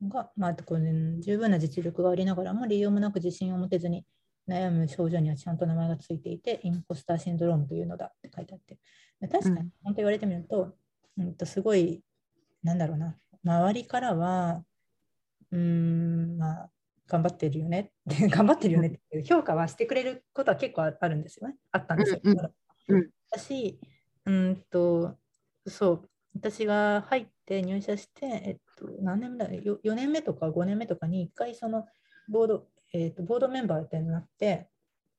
[0.00, 0.82] のが、まあ、これ
[1.20, 4.04] 十分な実力がありながらも理由もなく自信を持てずに
[4.48, 8.78] 悩む症状にはちゃんと名前がついていて、インポスターシンドロームというのだって書いてあって、
[9.20, 9.72] で確かにうん。
[9.82, 10.74] 本当言われてみると、
[11.18, 12.02] うん、とすごい、
[12.62, 14.64] なんだろうな、周りからは、
[15.50, 16.70] うーん、まあ、
[17.06, 17.92] 頑張ってるよね。
[18.10, 21.56] って、頑張ってるよねっていう評価はしてくれることは結構ああるんですよね。
[21.70, 22.20] あったんですよ。
[23.30, 23.78] 私、
[24.24, 25.16] うんと、
[25.66, 29.52] そう、私が入って入社して、えっと、何年目だ？
[29.54, 31.86] よ ?4 年目とか5年目とかに1回その
[32.28, 34.68] ボード、えっと、ボードメンバーってなって、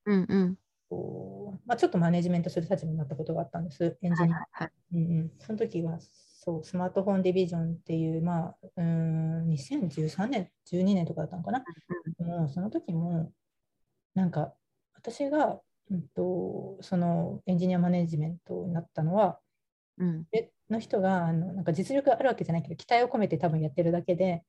[0.06, 0.58] うんうん。
[0.90, 4.48] こうまあ、ちょっとマネジメントする立場になったことがあったんです、エンジニア。
[4.52, 4.72] はい。
[4.94, 6.00] うんうん、その時は
[6.46, 11.64] そうスマートフォンディビジョンっていう、まあ、うーん2013年、12年とかだったのかな？
[12.20, 13.32] でもその時も
[14.14, 14.54] なんか
[14.94, 19.40] 私が、うん、とそのエンジニアマネジメントになったのは
[19.98, 20.26] うん。
[20.32, 24.44] での人があのなんか実力があるわけじゃないけど期待を込めて多分やってるだけで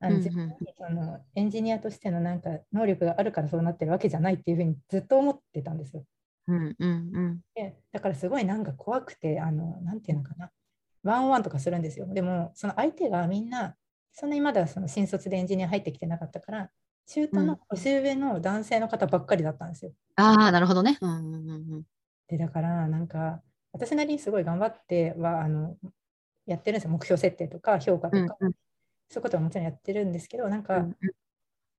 [0.00, 0.30] あのそ
[0.90, 6.04] のエンジニアとしてのなんか能力があるからそうなってるわけじゃないっていうふうにずっと思ってたんですよ。
[6.48, 7.40] うんうんうん。
[7.54, 10.50] でだからすごいなんか怖くてあのなんていうのかな？
[11.02, 12.06] ワンワンとかするんですよ。
[12.12, 13.76] でもその相手がみんな
[14.12, 16.70] そんなにまだその新卒でエンジニア入ってきてなかったから
[17.06, 19.92] 中途の年上の男性の方ばっかりだったんですよ。
[20.16, 20.98] ああなるほどね。
[21.00, 21.82] うんうんうんうん。
[22.28, 23.42] でだからなんか
[23.72, 25.76] 私なりにすごい頑張ってはあの
[26.46, 26.90] やってるんですよ。
[26.90, 28.52] 目標設定とか評価とか、うんうん。
[29.08, 30.96] そういうことはもちろんやってるんですけどなんか、うん。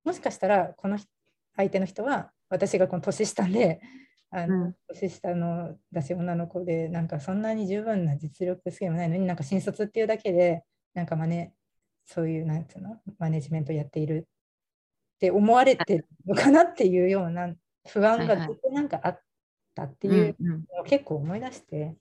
[0.04, 1.08] もしかしたらこの人
[1.56, 3.80] 相手の人は私がこの年下で
[4.32, 10.64] あの、うん年下のだし女の子でなんかそんなに十分な実力スキルもないのになんか新卒っていうだけで
[10.94, 11.54] なんかマネ
[12.04, 17.54] そういうなんていうのマネジメントやっているって思われてるのかなっていうような
[17.88, 19.20] 不安がずっとなんかあっ
[19.74, 21.96] たっていうのを結構思い出して、うん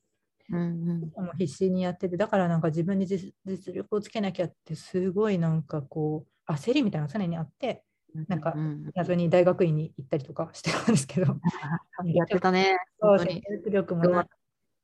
[0.50, 7.84] うん必死にやっててだからなんか自分に実実力をつけなきゃってすごいなんかこう焦りみたいなのが常にあって
[8.28, 8.54] なんか
[8.96, 11.38] 謎に大学院に行ったりとかしてたんですけど。
[12.06, 12.78] やってたね。
[13.00, 14.28] そう説得力もない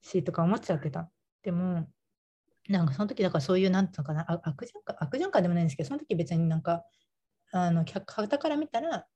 [0.01, 1.09] しとか思っちゃってた。
[1.43, 1.87] でも
[2.69, 6.83] なんかその時だからそういうなんていうのかなあ悪循環悪循環でもないんですけどその時別になんか
[7.51, 9.07] あの客方から見たら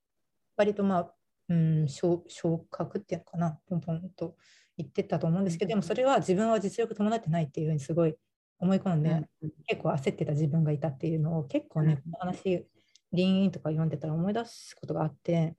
[0.55, 1.13] 割とまあ
[1.49, 4.37] うん昇昇格っていうのかなポンポンと
[4.77, 8.15] 言ってたと思うんですけどでもそれは自分は実力伴ってないっていうふうにすごい
[8.61, 9.15] 思い込んで、う
[9.47, 9.51] ん。
[9.65, 12.11] 結構焦ってた自分がいたっていうのを結構ね、うん。
[12.11, 12.65] この話
[13.13, 15.55] リンインとか読んでたら思い出すことがあって、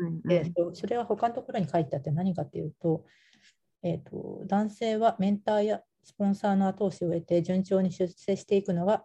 [0.00, 3.04] うんでそそれは他のところに書いてあって何かっていうと,、
[3.82, 9.04] えー、と男性はメンターやスポンサーの後押しを得て順調に出世していくのが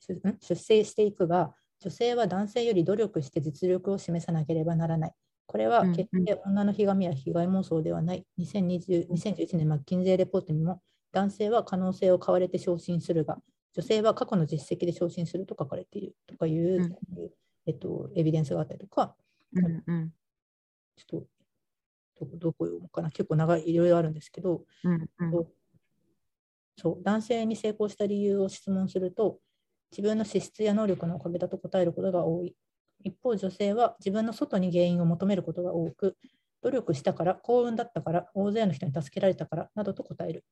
[0.00, 5.12] 出出世していくが女性は男性より努力して実力を示さなければならない。
[5.46, 8.26] これは決して女のひがみや被害妄想ではない。
[8.38, 13.38] 2020 2011年マッキンゼーレポートにも男性は可能性を買われて昇進するが
[13.78, 17.30] 女性は過去の実績で昇進すると書かれているとかいう、うん、
[17.64, 19.14] えっと、エビデンスがあったりとか、
[19.52, 20.12] うんうん、
[20.96, 21.22] ちょっ
[22.18, 23.10] とどどこ読もうかな。
[23.10, 25.46] 結構長いいろいろあるんですけど、うんうん、
[26.76, 29.38] そう男性に成功した理由を質問すると
[29.92, 32.56] 自分の資質や能力のおかげだと答えることが多い。
[33.04, 36.16] 一方、女性は自分の外に原因を求めることが多く、
[36.62, 40.44] 努力したから、幸運だったから、大勢の人に助けられたからなどと答える。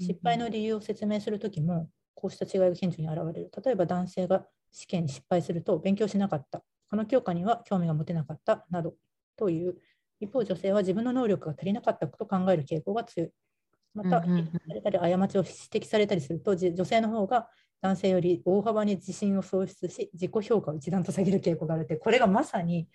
[0.00, 1.88] 失敗の理由を説明するときも、
[2.20, 3.50] こうした違いが顕著に現れる。
[3.64, 6.62] 例えば男性が試験に失敗すると、勉強しなかった。
[6.90, 8.94] この教科には興味が持てなかったなど
[9.36, 9.76] という。
[10.20, 13.30] 一方、女性は自分の能力が足りなかったと考える傾向が強い。
[13.94, 14.28] また、さ
[14.74, 17.48] れたり過ちを指摘されたりすると、女性の方が
[17.80, 22.88] 男性より大幅に自信を喪失し、自己評価を一段と下げる傾向があるって、これがまさに、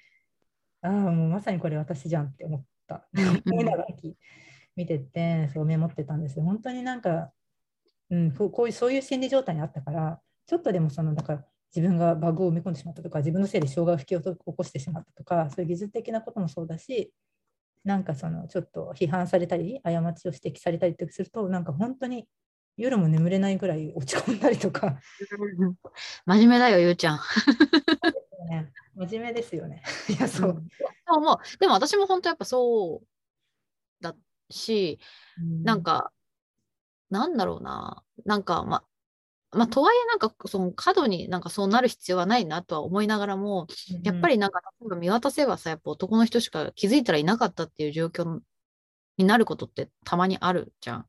[0.82, 3.08] ああ、もうまさにこれ私じゃんって思った。
[4.76, 6.46] 見てて、そうメモってたんですよ。
[6.46, 7.32] 本当になんか、
[8.10, 11.46] うん、こういうそういう心理状態にあったから、ちょっとでもその、だから
[11.76, 17.12] 自分がバグを埋め込んでしまったとか、自分のせいで障害を引き起こしてしまったとか、そういう技術的なこともそうだし、
[17.84, 22.28] なんかそのちょっと批判されたり、過ちを指摘されたりすると、なんか本当に
[22.78, 25.00] 夜も眠れないぐらい落ち込んだりとか。
[26.26, 27.20] 真面目だよ、ゆうちゃん。
[28.50, 29.84] ね、真面目ですよね。
[30.10, 30.50] いや、そう。
[30.52, 30.68] うん、
[31.60, 34.16] でも私も本当やっぱそうだ
[34.50, 35.00] し、
[35.40, 36.12] うん、なんか、
[37.10, 38.84] なんだろうな、なんか、ま、
[39.52, 48.40] まあ、とはいえなんかその過度になんかそうなる必要はないなとは思いながらも、うん、やっぱりなんか例えば見渡せばさやっぱ男の人しか気づいたらいなかったっていう状況
[49.18, 51.06] になることってたまにあるじゃん。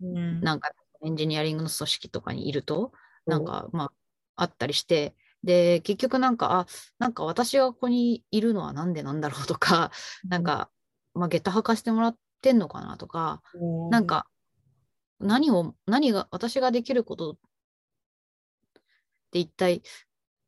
[0.00, 0.70] うん、なんか
[1.04, 2.92] エンジニアリングの組織とかにいると、
[3.26, 3.92] なんか、まあ、
[4.36, 6.66] あったりして、で、結局なんか、あ、
[6.98, 9.90] なんか私がここにいるのはなんでなんだろうとか、
[10.28, 10.70] なんか、
[11.14, 13.42] まあ、下駄履かしてもらってんのかなとか、
[13.90, 14.26] なんか、
[15.22, 17.36] 何を、何が、私ができることっ
[19.30, 19.82] て一体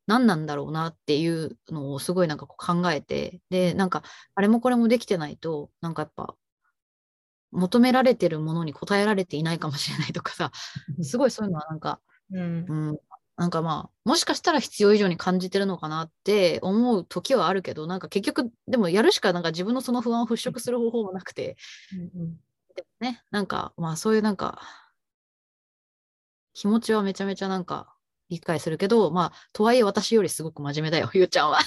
[0.06, 4.02] 何なんだろうなっていうのをすごいなんか考えて、で、なんか、
[4.34, 6.34] あれもこれもできてないと、なんかやっぱ、
[7.52, 10.50] 求められてるものに応えられていないかもしれないとかさ、
[11.02, 12.00] すごいそういうのはなんか、
[12.30, 12.98] うん、うん、
[13.36, 21.56] なんかまあ、もしかしたら必要以上に感じてるのかなって思う時はあるけど、なんか結局、でもやるしかなんか自分のその不安を払拭する方法もなくて、
[22.14, 22.36] うんうん、
[22.74, 24.60] でもね、なんかまあそういうなんか、
[26.54, 27.94] 気持ちはめちゃめちゃなんか
[28.28, 31.58] 理解するけど、まあ、とはいえ私よりすごく真面目だよ、ゆうちゃんは。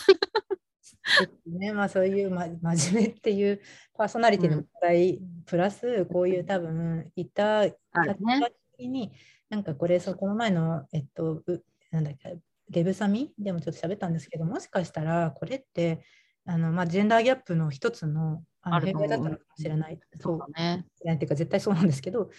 [1.46, 3.62] ねまあ、そういう、ま、真面目っていう
[3.94, 9.12] パーソナリティの問題、うん、プラスこういう多分いた立場的に、
[9.50, 11.44] なんかこれそこの前のえっと
[11.92, 12.38] なんだっけ
[12.70, 16.04] デブサミでもちょっと喋ったんですけどもしかしたらこれって
[16.46, 20.00] あの、まあ、ジェンダーギャップの一つのあの弊害だったのかもしれない。
[20.20, 20.86] そうだね。
[21.14, 22.30] っていうか絶対そうなんですけど、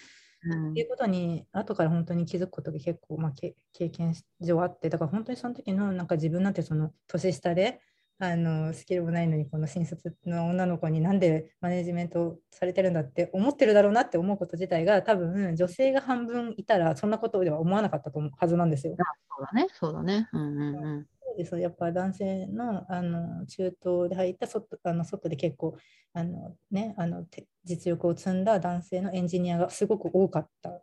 [0.45, 3.55] うん、っていうことに後から本当に気づくことが結構、まあ、経
[3.89, 7.81] 験上あってだから本当にその時のなんか自分なんてその年下で
[8.21, 18.97] あのスキルもないのにこの新卒の女の子になんでマネジメントされてるんだって思ってるだろうなって思うこと自体が多分女性が半分いたらそんなことでは思わなかったと思うはずなんですよ。
[18.99, 20.29] そうだね、そうだね。
[20.33, 21.07] うんうんうん、
[21.39, 25.77] ですやっぱ男性のあの中東で入った外あの外で結構
[26.13, 27.25] あの、ね、あの
[27.65, 30.83] 実力を積んだ男性のエンジニアがすごく多かった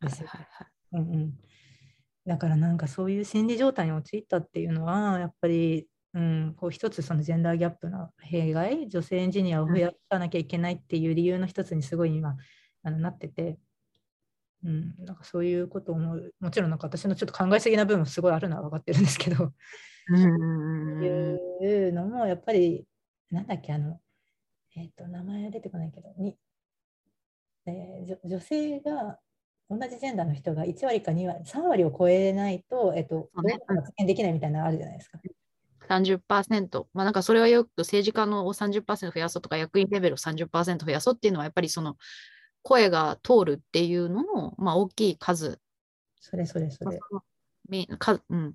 [0.00, 0.28] ですよ。
[0.92, 1.34] うんうん、
[2.26, 12.34] だからなんかそういう心理状態に陥ったっていうのはやっぱりうん、こう一つそのジェンダーギャップの弊害女性エンジニアを増やさなきゃいけないっていう理由の一つにすごい今
[12.82, 13.58] あのなってて、
[14.64, 19.52] うん、なんかそういうことを思うもちろんなんか私のちょっと考えすぎな部分もすごいあるのは分かってるんですけど、
[20.08, 22.84] うん、いうのもやっぱり
[23.30, 24.00] なんだっけあの、
[24.76, 26.36] えっ、ー、と名前は出てこないけどに、
[27.66, 29.18] えー、女性が
[29.70, 35.20] 同じジェンダーの人が1割か2割3割を超えないと、えっ、ー、と、発言できないみたいなのあるじゃないですか。
[35.88, 41.96] 30%、まあ、なんかそれはよく政治家のを30%増やそうとか役員レベルを30%増やそうっていうのはやっぱりその
[42.62, 45.60] 声が通るっていうのの、まあ、大きい数。
[46.20, 46.98] それそれそれ。
[47.98, 48.54] かうん、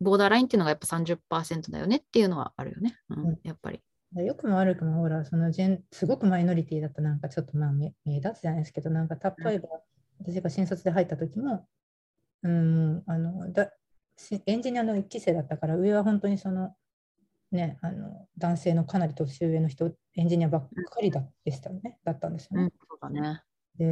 [0.00, 3.80] ボーダーラインっていうのがやっぱ30%だよねっていうのはあるよね、うん、うん、やっぱり。
[4.14, 9.68] よくも悪くもほらそのジェンすごくマイノリティだとなんかちょっとまあ目目立つじゃないですけどなんか例えば、
[10.20, 11.66] 私が新卒で入った時も、
[12.42, 13.72] うん、あのだ
[14.46, 16.74] エンジニアの1期生だったから上は本当にその
[17.52, 22.70] ねあの男性のかなり年上の人エンジニアばっかりだでしたねだったんですよね。
[23.00, 23.42] うん、そうだね
[23.78, 23.84] で、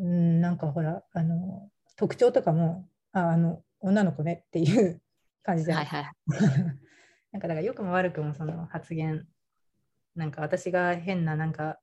[0.00, 5.00] うん、なんかほら、あの、特徴とかも、あ、あの、女の子ねっていう
[5.42, 5.78] 感じじゃん。
[5.78, 6.12] はいはい。
[7.32, 9.26] なんかだから良くも悪くもその発言、
[10.14, 11.80] なんか私が変な、なんか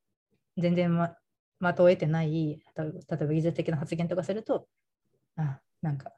[0.57, 1.15] 全然ま
[1.59, 4.67] 的を得てない、例えば技術的な発言とかすると、
[5.35, 6.13] あ、なんか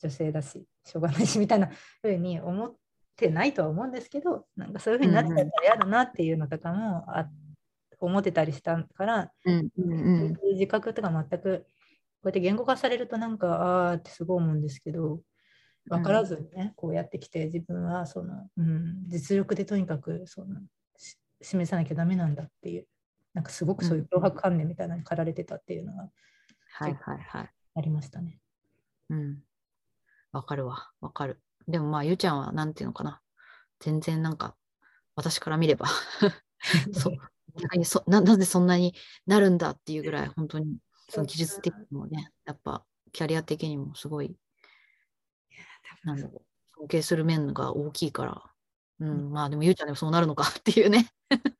[0.00, 1.70] 女性だし、しょうがないしみたいな
[2.02, 2.76] ふうに思っ
[3.16, 7.28] てないとは思うんですけど、なんかそういうふうになっちゃったら嫌だなっていうのとかもあ
[8.06, 10.34] 思ってたりしたから、うんうんうん。
[10.34, 11.66] そういう自覚とか全く
[12.22, 15.20] こうやって言語化されるとなんかあーってすごい思うんですけど
[15.88, 20.60] 分からずにね、こうやってきて自分はその、うん、実力でとにかくその
[20.96, 22.86] し示さなきゃダメなんだっていう
[23.34, 26.08] なんかすごくそういう脅迫観念みたいなのに駆られてたっていうのが
[26.72, 27.50] はいはいはい。
[27.74, 28.38] ありましたね。
[29.10, 29.38] うん。
[30.32, 30.90] わかるわ。
[31.00, 31.40] わかる。
[31.68, 33.20] でもまあ、ゆうちゃんはなんていうのかな。
[33.80, 34.56] 全然なんか、
[35.16, 35.86] 私から見れば
[36.92, 37.31] そう逆
[37.76, 38.94] にそな、なぜそんなに
[39.26, 40.78] なるんだっていうぐらい、本当に、
[41.08, 44.34] その技術的にもね、やっぱ、キャリア的にもすごい、
[46.04, 46.42] なんだろう、
[46.78, 48.42] 尊敬する面が大きいから、
[49.00, 51.10] うん、まあでも、ゆうちゃんでもそうなるのかっていうね。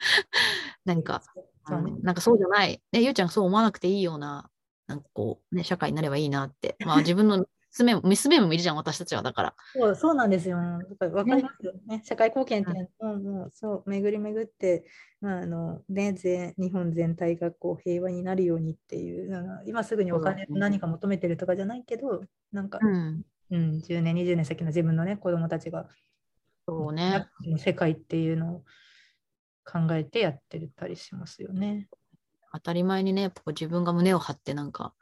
[0.84, 1.22] 何か、
[1.66, 4.50] そうなんかそうじゃない、ね、ゆうちゃんがそう思わなくていいような、
[4.86, 6.76] なんかこう、ね、社会になればいいなって。
[6.84, 9.22] まあ 自分の娘も、娘もいるじゃん、私たちは。
[9.22, 9.54] だから。
[9.72, 10.58] そうそうなんですよ。
[10.58, 12.02] だから分かりますよね。
[12.04, 14.84] 社会貢献っていうのは、もうそう巡り巡って、
[15.20, 23.22] まああのね、全日本全体がこう平和になるようにっていう、今すぐにお金何か求めてるとかじゃないけど、なんか、うん。
[23.50, 25.88] うん、10年、20年先の自分のね、子供たちが、
[26.66, 27.26] そうね。
[27.58, 28.64] 世界っていうのを
[29.64, 31.88] 考えてやってたりしますよね。
[32.52, 34.94] 当たり前にね、自分が胸を張って、なんか、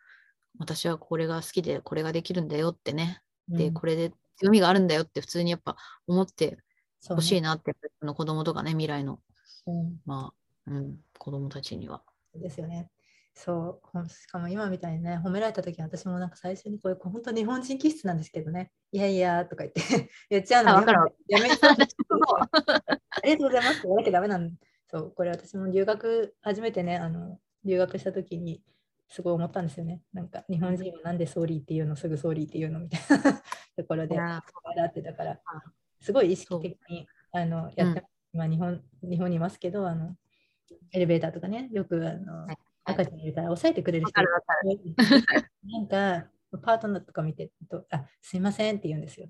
[0.59, 3.23] 私はこれが好きで、これができるんだよってね。
[3.49, 3.75] で、うん。
[3.75, 5.77] これで強みがあるんだよって普通にやっぱ
[6.07, 6.59] 思って
[7.09, 9.21] ほしいねなって、その子供とかね、未来の、
[9.67, 10.01] うん。
[10.05, 10.33] ま
[10.67, 12.03] あ、うん、子供たちには。
[12.35, 12.91] ですよね。
[13.35, 14.09] そう。
[14.09, 20.11] しかも今みたいにね、褒められたとき私もなんか最初にこれ、本当日本人気質なんですけどね、いやいやとか言って。
[20.29, 20.93] 言っちゃうのやめ
[21.29, 21.75] やめそうあ
[23.25, 23.79] りがとうございます？
[23.79, 24.57] って言わなきゃダメなん。
[24.91, 28.63] そう、これ私も留学、初めてね、あの留学したときに
[29.11, 30.01] すごい思ったんですよね。
[30.13, 33.43] なんか日本人はなんでソーリーっていうの、すぐソーリーっていうのみたいな。
[33.77, 34.41] ところで笑
[34.87, 35.33] ってたから。
[35.33, 35.63] あ、
[36.01, 38.05] すごい意識的にあのやって、
[38.35, 38.41] うん。
[38.41, 40.17] 今日本日本にいますけど、あの
[40.93, 42.57] エレベーターとかね、よくあの、はい。
[42.85, 44.23] 赤ちゃんいるから抑えてくれる人。
[44.23, 49.29] なんかパートナーとか見てると、あすいませんって言うんですよ。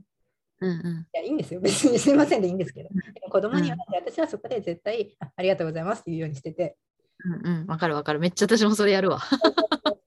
[0.60, 0.76] うんうん。
[0.76, 1.60] いや、いいんですよ。
[1.60, 2.90] 別にすいませんでいいんですけど。
[3.30, 6.76] 子供には、私はそこで絶対あありがとうございますっていうようにしてて、
[7.24, 7.66] うんうん。
[7.66, 8.20] わかるわかる。
[8.20, 9.20] めっちゃ私もそれやるわ。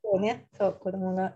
[0.03, 1.35] そうね、そう、子供が、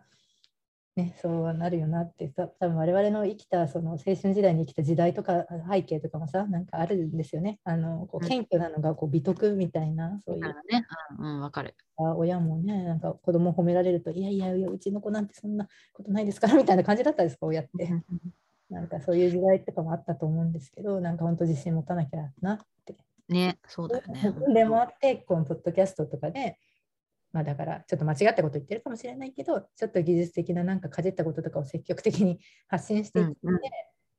[0.95, 7.59] ね、そうなるよなって、た多分我々の生きた、その青春時代に生きた時代とか背景とかもさ、なんかあるんですよね。
[7.63, 10.53] あのこううん謙虚なのがこう美徳みたいな、そういうね。
[11.19, 11.75] うんうん、わかる。
[11.97, 17.89] あ親もね、なんか子供を褒められると、いやいやいや、うちの子なんてそんなことないですからみたいな感じだったですか、親って。
[18.69, 22.95] なんかそういう時代とかもあったと思うんですけど、なんか本当自信持たなきゃなって。
[23.29, 24.33] ね、そうだよね。
[24.53, 26.57] でもあって、このポッドキャストとかで、
[27.33, 33.61] まあだからちょっと間違ったこと言ってるかもしれないけど、ちょっと技術的ななんかかじったこととかを積極的に発信していって、うんうん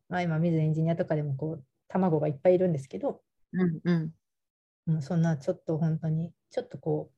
[0.08, 4.12] まあ今、水エンジニアとかでもこう、卵がいっぱいいるんですけど、うんうん。
[4.86, 7.10] もうそんなちょっと本当に、ちょっとこ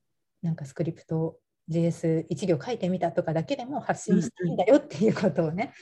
[0.43, 1.39] う、なんかスクリプトを
[1.69, 5.73] JS1 行書いてみたとかだけでも発信していいんだよっていうことをね、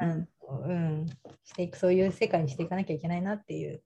[0.00, 0.28] うん
[0.66, 1.06] うんうん、
[1.44, 3.82] していく、そういう世界にしていかなきゃいけないなっていう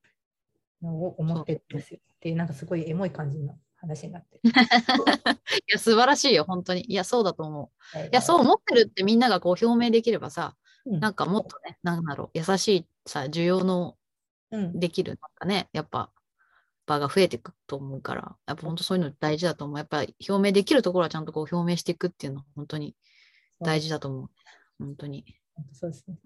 [0.83, 2.01] のを思ってるんですよ。
[2.17, 4.41] っていう、なんかすごいエモい感じの話になってる。
[4.51, 4.51] い
[5.73, 6.85] や、素晴らしいよ、本当に。
[6.91, 7.99] いや、そうだと思う。
[7.99, 10.57] いいや、そう思ってるってみんながこう表明できればさ、
[10.87, 13.99] うんなんかもっとね、なんだろう、優しいさ、需要の
[14.51, 16.11] うん、できる、なんかね、やっぱ
[16.87, 19.79] 場が増えていくと思うから、やっぱ本当そういうの大事だと思う。
[19.79, 19.99] やっぱ
[20.29, 22.97] 表明できるところはちゃんとこう表明していくっていうのは本当に
[23.61, 24.31] 大事だと思う。
[24.79, 25.25] 本当に。
[25.73, 26.17] そうですね。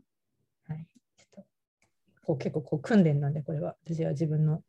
[2.25, 4.63] こう結構こう訓練なんで、これは私は自分の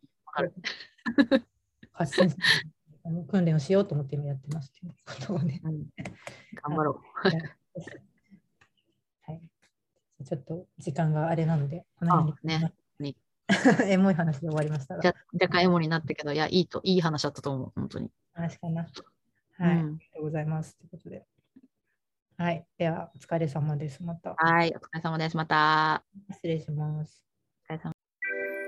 [1.92, 2.36] 発信
[3.30, 5.62] 訓練をしようと思って今やってますっていうことをね。
[5.64, 5.86] うん、
[6.68, 7.02] 頑張ろ
[9.26, 9.42] はい。
[10.26, 13.16] ちょっと時間があれなので、このあ辺にねね
[13.86, 14.98] エモい話で終わりましたう。
[14.98, 18.10] がじゃ、若干エモになったけど、いや、いいと、いい話だったと思う、本当に。
[18.34, 18.88] 話かな。
[19.58, 20.78] はい、うんありがとうございます。
[20.78, 21.26] ということで。
[22.38, 22.66] はい。
[22.78, 24.02] では、お疲れ様です。
[24.02, 24.34] また。
[24.36, 25.38] はい、お疲れ様です。
[25.38, 26.04] また。
[26.32, 27.24] 失礼します。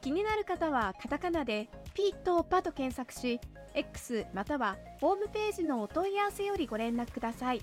[0.00, 3.40] 気になる方はカタカナでピーとパと検索し、
[3.74, 7.60] X またはホームページのお問い合わせよりご連絡ください。